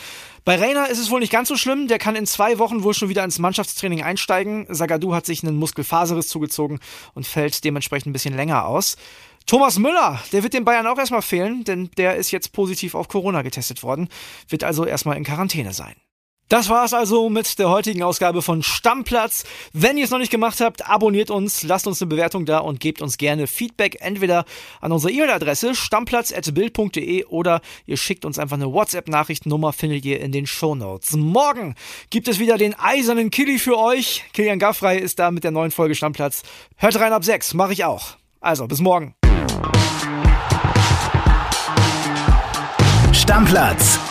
Bei 0.46 0.56
Reyna 0.56 0.86
ist 0.86 1.00
es 1.00 1.10
wohl 1.10 1.20
nicht 1.20 1.32
ganz 1.32 1.48
so 1.48 1.58
schlimm, 1.58 1.88
der 1.88 1.98
kann 1.98 2.16
in 2.16 2.28
zwei 2.28 2.60
Wochen 2.60 2.84
wohl 2.84 2.94
schon 2.94 3.10
wieder 3.10 3.24
ins 3.24 3.40
Mannschaftstraining 3.40 4.04
einsteigen. 4.04 4.68
Sagadou 4.70 5.16
hat 5.16 5.26
sich 5.26 5.42
einen 5.42 5.58
Muskelfaserriss 5.58 6.28
zugezogen 6.28 6.80
und 7.16 7.26
fällt 7.26 7.64
dementsprechend 7.64 8.12
ein 8.12 8.14
bisschen 8.14 8.36
länger 8.36 8.68
aus. 8.68 8.98
Thomas 9.48 9.80
Müller, 9.80 10.22
der 10.32 10.44
wird 10.44 10.54
den 10.54 10.66
Bayern 10.66 10.86
auch 10.86 11.00
erstmal 11.00 11.24
fehlen, 11.24 11.64
denn 11.64 11.90
der 11.98 12.18
ist 12.18 12.30
jetzt 12.30 12.54
positiv 12.54 12.94
auf 12.94 13.08
Corona 13.08 13.42
getestet 13.42 13.82
worden, 13.82 14.10
wird 14.48 14.64
also 14.64 14.86
erstmal 14.86 15.18
in 15.18 15.24
Quarantäne 15.24 15.74
sein. 15.74 15.96
Das 16.52 16.68
war's 16.68 16.94
also 16.94 17.30
mit 17.30 17.60
der 17.60 17.70
heutigen 17.70 18.04
Ausgabe 18.04 18.42
von 18.42 18.62
Stammplatz. 18.62 19.46
Wenn 19.72 19.98
ihr 19.98 20.04
es 20.04 20.12
noch 20.12 20.18
nicht 20.18 20.32
gemacht 20.32 20.60
habt, 20.60 20.86
abonniert 20.86 21.32
uns, 21.32 21.64
lasst 21.64 21.88
uns 21.88 22.02
eine 22.02 22.10
Bewertung 22.10 22.46
da 22.46 22.58
und 22.58 22.82
gebt 22.82 23.02
uns 23.02 23.18
gerne 23.18 23.48
Feedback 23.48 24.02
entweder 24.02 24.44
an 24.82 24.92
unsere 24.92 25.14
E-Mail-Adresse 25.14 25.76
stammplatz@bild.de 25.76 27.24
oder 27.28 27.62
ihr 27.86 27.96
schickt 27.96 28.26
uns 28.26 28.38
einfach 28.38 28.58
eine 28.58 28.70
WhatsApp-Nachrichtennummer, 28.74 29.72
findet 29.72 30.04
ihr 30.04 30.20
in 30.20 30.34
den 30.34 30.46
Show 30.46 30.76
Notes. 30.76 31.14
Morgen 31.14 31.76
gibt 32.10 32.28
es 32.28 32.38
wieder 32.38 32.58
den 32.58 32.78
eisernen 32.78 33.32
Killy 33.32 33.58
für 33.58 33.78
euch. 33.78 34.26
Kilian 34.34 34.60
Gaffrey 34.60 35.00
ist 35.00 35.20
da 35.20 35.32
mit 35.32 35.46
der 35.46 35.52
neuen 35.52 35.72
Folge 35.72 35.96
Stammplatz. 35.96 36.44
Hört 36.76 37.00
rein 37.00 37.14
ab 37.14 37.24
sechs, 37.24 37.54
mache 37.54 37.72
ich 37.72 37.86
auch. 37.86 38.18
Also, 38.42 38.68
bis 38.68 38.82
morgen. 38.82 39.16
Stammplatz 43.14 44.11